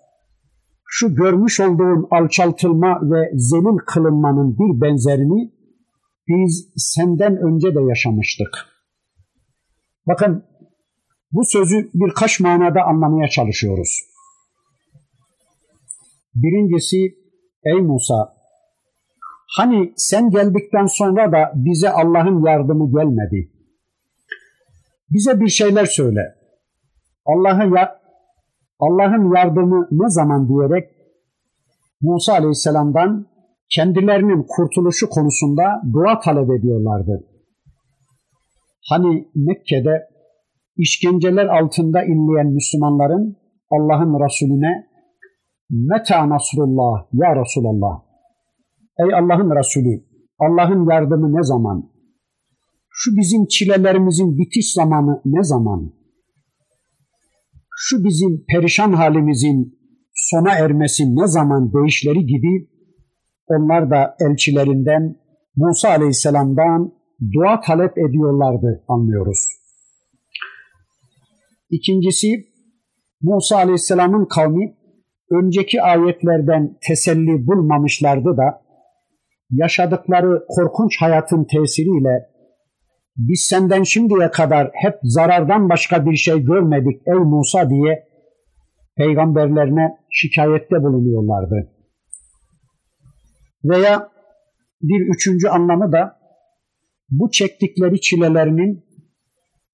şu 0.90 1.14
görmüş 1.14 1.60
olduğun 1.60 2.08
alçaltılma 2.10 3.00
ve 3.02 3.30
zelil 3.34 3.78
kılınmanın 3.86 4.58
bir 4.58 4.80
benzerini 4.80 5.52
biz 6.28 6.68
senden 6.76 7.36
önce 7.36 7.74
de 7.74 7.80
yaşamıştık. 7.88 8.48
Bakın 10.06 10.44
bu 11.32 11.44
sözü 11.44 11.90
birkaç 11.94 12.40
manada 12.40 12.82
anlamaya 12.82 13.28
çalışıyoruz. 13.28 14.00
Birincisi, 16.34 16.96
ey 17.64 17.80
Musa, 17.80 18.34
hani 19.56 19.92
sen 19.96 20.30
geldikten 20.30 20.86
sonra 20.86 21.32
da 21.32 21.52
bize 21.54 21.90
Allah'ın 21.90 22.46
yardımı 22.46 22.90
gelmedi. 22.90 23.50
Bize 25.10 25.40
bir 25.40 25.48
şeyler 25.48 25.86
söyle. 25.86 26.20
Allah'ın 27.26 27.76
ya 27.76 27.97
Allah'ın 28.78 29.34
yardımı 29.36 29.88
ne 29.90 30.08
zaman 30.08 30.48
diyerek 30.48 30.88
Musa 32.00 32.32
Aleyhisselam'dan 32.32 33.26
kendilerinin 33.74 34.46
kurtuluşu 34.48 35.08
konusunda 35.08 35.62
dua 35.92 36.20
talep 36.20 36.50
ediyorlardı. 36.50 37.24
Hani 38.90 39.28
Mekke'de 39.34 40.08
işkenceler 40.76 41.46
altında 41.46 42.04
inleyen 42.04 42.46
Müslümanların 42.46 43.36
Allah'ın 43.70 44.24
Resulüne 44.24 44.86
Meta 45.70 46.28
Nasrullah 46.28 47.06
ya 47.12 47.36
Resulallah 47.40 48.02
Ey 48.98 49.14
Allah'ın 49.14 49.56
Resulü 49.56 50.02
Allah'ın 50.38 50.90
yardımı 50.90 51.36
ne 51.36 51.42
zaman? 51.42 51.90
Şu 52.90 53.16
bizim 53.16 53.46
çilelerimizin 53.46 54.38
bitiş 54.38 54.72
zamanı 54.72 55.20
ne 55.24 55.44
zaman? 55.44 55.97
Şu 57.80 58.04
bizim 58.04 58.44
perişan 58.48 58.92
halimizin 58.92 59.78
sona 60.14 60.52
ermesi 60.52 61.16
ne 61.16 61.26
zaman 61.26 61.72
değişleri 61.72 62.26
gibi 62.26 62.68
onlar 63.46 63.90
da 63.90 64.16
elçilerinden 64.20 65.16
Musa 65.56 65.88
Aleyhisselam'dan 65.88 66.92
dua 67.32 67.60
talep 67.60 67.98
ediyorlardı 67.98 68.84
anlıyoruz. 68.88 69.46
İkincisi 71.70 72.28
Musa 73.22 73.56
Aleyhisselam'ın 73.56 74.24
kavmi 74.24 74.74
önceki 75.30 75.82
ayetlerden 75.82 76.78
teselli 76.88 77.46
bulmamışlardı 77.46 78.36
da 78.36 78.62
yaşadıkları 79.50 80.44
korkunç 80.48 81.00
hayatın 81.00 81.44
tesiriyle 81.44 82.28
biz 83.18 83.46
senden 83.50 83.82
şimdiye 83.82 84.30
kadar 84.30 84.70
hep 84.74 84.94
zarardan 85.02 85.68
başka 85.68 86.06
bir 86.06 86.16
şey 86.16 86.40
görmedik 86.44 87.02
ey 87.06 87.18
Musa 87.18 87.70
diye 87.70 88.04
peygamberlerine 88.96 89.96
şikayette 90.10 90.82
bulunuyorlardı. 90.82 91.70
Veya 93.64 94.08
bir 94.82 95.14
üçüncü 95.14 95.48
anlamı 95.48 95.92
da 95.92 96.18
bu 97.10 97.30
çektikleri 97.30 98.00
çilelerinin, 98.00 98.84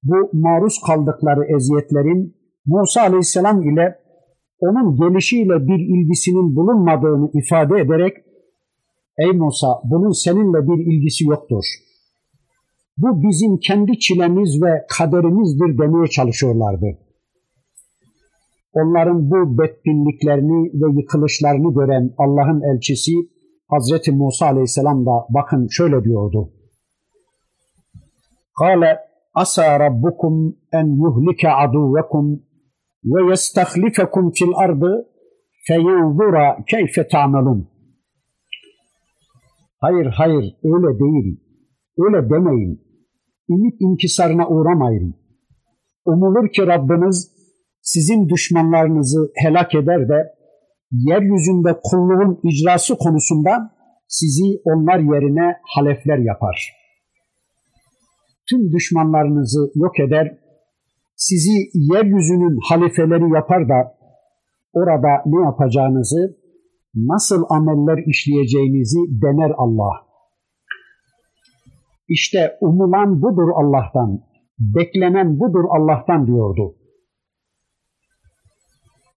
bu 0.03 0.31
maruz 0.33 0.81
kaldıkları 0.87 1.57
eziyetlerin 1.57 2.37
Musa 2.67 3.01
Aleyhisselam 3.01 3.63
ile 3.63 3.99
onun 4.61 4.97
gelişiyle 4.97 5.67
bir 5.69 5.79
ilgisinin 5.79 6.57
bulunmadığını 6.57 7.31
ifade 7.35 7.81
ederek 7.81 8.17
Ey 9.19 9.33
Musa 9.33 9.69
bunun 9.85 10.13
seninle 10.25 10.69
bir 10.69 10.93
ilgisi 10.93 11.25
yoktur. 11.25 11.65
Bu 12.99 13.23
bizim 13.23 13.59
kendi 13.59 13.99
çilemiz 13.99 14.63
ve 14.63 14.87
kaderimizdir 14.99 15.79
demeye 15.79 16.07
çalışıyorlardı. 16.07 16.87
Onların 18.73 19.31
bu 19.31 19.59
bedbinliklerini 19.59 20.71
ve 20.75 21.01
yıkılışlarını 21.01 21.75
gören 21.75 22.11
Allah'ın 22.19 22.63
elçisi 22.63 23.13
Hazreti 23.69 24.13
Musa 24.13 24.47
aleyhisselam 24.47 25.07
da 25.07 25.11
bakın 25.31 25.69
şöyle 25.71 26.05
diyordu. 26.05 26.51
Kale 28.59 28.99
asa 29.35 29.81
rabbukum 29.81 30.57
en 30.73 30.87
yuhlike 30.87 31.51
aduvekum 31.51 32.43
ve 33.05 33.31
yestahlifekum 33.31 34.33
fil 34.33 34.53
ardı 34.57 35.09
feyanzura 35.67 36.57
keyfe 36.71 37.09
ta'melun. 37.09 37.69
Hayır 39.81 40.07
hayır 40.07 40.55
öyle 40.65 40.99
değil. 40.99 41.44
Öyle 41.99 42.31
demeyin. 42.31 42.81
Ümit 43.51 43.75
inkisarına 43.81 44.49
uğramayın. 44.49 45.15
Umulur 46.07 46.49
ki 46.53 46.67
Rabbiniz 46.67 47.31
sizin 47.83 48.29
düşmanlarınızı 48.29 49.31
helak 49.35 49.75
eder 49.75 50.09
de 50.09 50.35
yeryüzünde 50.91 51.81
kulluğun 51.85 52.41
icrası 52.43 52.97
konusunda 52.99 53.71
sizi 54.09 54.61
onlar 54.65 54.99
yerine 54.99 55.57
halefler 55.75 56.19
yapar. 56.19 56.73
Tüm 58.51 58.73
düşmanlarınızı 58.73 59.71
yok 59.75 60.01
eder, 60.01 60.39
sizi 61.17 61.71
yeryüzünün 61.75 62.59
halifeleri 62.69 63.35
yapar 63.35 63.69
da 63.69 63.95
orada 64.73 65.23
ne 65.27 65.45
yapacağınızı, 65.45 66.37
nasıl 66.95 67.45
ameller 67.51 68.07
işleyeceğinizi 68.07 68.99
dener 69.23 69.53
Allah. 69.57 70.04
İşte 72.09 72.59
umulan 72.61 73.23
budur 73.23 73.49
Allah'tan, 73.55 74.21
beklenen 74.59 75.41
budur 75.41 75.65
Allah'tan 75.71 76.27
diyordu. 76.27 76.75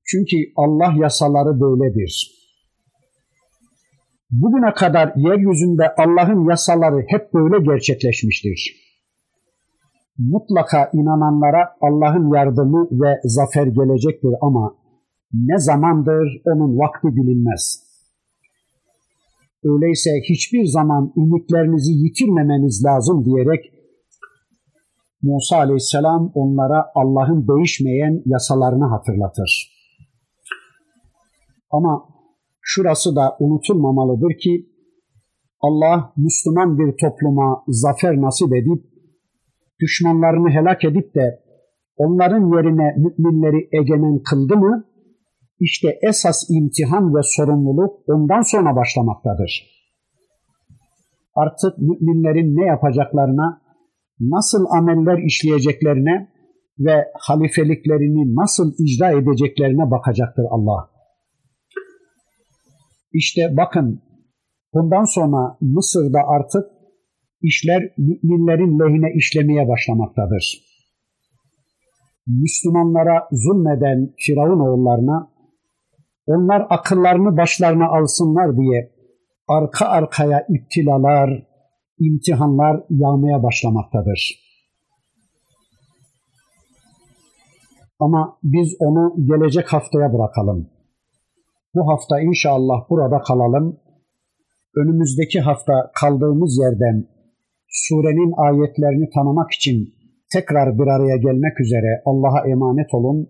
Çünkü 0.06 0.38
Allah 0.56 0.94
yasaları 0.98 1.62
böyledir. 1.62 2.38
Bugüne 4.32 4.74
kadar 4.74 5.14
yeryüzünde 5.16 5.84
Allah'ın 5.98 6.50
yasaları 6.50 7.06
hep 7.08 7.34
böyle 7.34 7.66
gerçekleşmiştir. 7.72 8.88
Mutlaka 10.18 10.90
inananlara 10.94 11.70
Allah'ın 11.82 12.36
yardımı 12.36 12.88
ve 12.92 13.20
zafer 13.24 13.68
gelecektir 13.68 14.32
ama 14.42 14.76
ne 15.34 15.60
zamandır 15.60 16.42
onun 16.46 16.78
vakti 16.80 17.08
bilinmez. 17.08 17.87
Öyleyse 19.72 20.10
hiçbir 20.30 20.66
zaman 20.66 21.14
ümitlerinizi 21.18 21.92
yitirmemeniz 21.92 22.86
lazım 22.86 23.26
diyerek 23.26 23.74
Musa 25.22 25.58
aleyhisselam 25.58 26.32
onlara 26.36 26.86
Allah'ın 26.96 27.48
değişmeyen 27.48 28.22
yasalarını 28.26 28.86
hatırlatır. 28.86 29.78
Ama 31.72 32.04
şurası 32.62 33.16
da 33.16 33.38
unutulmamalıdır 33.40 34.38
ki 34.44 34.66
Allah 35.62 36.14
Müslüman 36.18 36.78
bir 36.80 36.98
topluma 37.02 37.64
zafer 37.68 38.22
nasip 38.22 38.56
edip 38.56 38.84
düşmanlarını 39.80 40.50
helak 40.50 40.84
edip 40.86 41.16
de 41.16 41.40
onların 41.98 42.56
yerine 42.56 42.96
müminleri 42.98 43.70
egemen 43.72 44.20
kıldı 44.30 44.58
mı 44.58 44.84
işte 45.60 46.00
esas 46.02 46.50
imtihan 46.50 47.16
ve 47.16 47.20
sorumluluk 47.24 47.96
ondan 48.08 48.42
sonra 48.42 48.76
başlamaktadır. 48.76 49.78
Artık 51.36 51.78
müminlerin 51.78 52.56
ne 52.56 52.66
yapacaklarına, 52.66 53.62
nasıl 54.20 54.66
ameller 54.78 55.18
işleyeceklerine 55.26 56.28
ve 56.80 57.06
halifeliklerini 57.20 58.36
nasıl 58.36 58.74
icra 58.80 59.12
edeceklerine 59.12 59.92
bakacaktır 59.92 60.46
Allah. 60.50 60.90
İşte 63.14 63.42
bakın 63.58 64.02
bundan 64.74 65.04
sonra 65.04 65.58
Mısır'da 65.62 66.20
artık 66.28 66.66
işler 67.42 67.84
müminlerin 67.98 68.80
lehine 68.80 69.14
işlemeye 69.16 69.68
başlamaktadır. 69.68 70.68
Müslümanlara 72.28 73.28
zulmeden 73.32 74.14
Firavun 74.18 74.60
oğullarına 74.60 75.37
onlar 76.28 76.68
akıllarını 76.70 77.38
başlarına 77.38 77.88
alsınlar 77.88 78.58
diye 78.58 78.92
arka 79.48 79.86
arkaya 79.86 80.46
iptilalar, 80.50 81.44
imtihanlar 82.00 82.84
yağmaya 82.90 83.44
başlamaktadır. 83.44 84.48
Ama 88.00 88.38
biz 88.44 88.76
onu 88.80 89.16
gelecek 89.26 89.74
haftaya 89.74 90.14
bırakalım. 90.14 90.70
Bu 91.76 91.92
hafta 91.92 92.22
inşallah 92.22 92.90
burada 92.90 93.22
kalalım. 93.22 93.80
Önümüzdeki 94.76 95.40
hafta 95.40 95.92
kaldığımız 96.02 96.60
yerden 96.60 97.08
surenin 97.68 98.34
ayetlerini 98.38 99.10
tanımak 99.10 99.52
için 99.52 99.94
tekrar 100.34 100.78
bir 100.80 100.88
araya 100.88 101.18
gelmek 101.18 101.60
üzere 101.60 102.02
Allah'a 102.06 102.48
emanet 102.48 102.94
olun. 102.94 103.30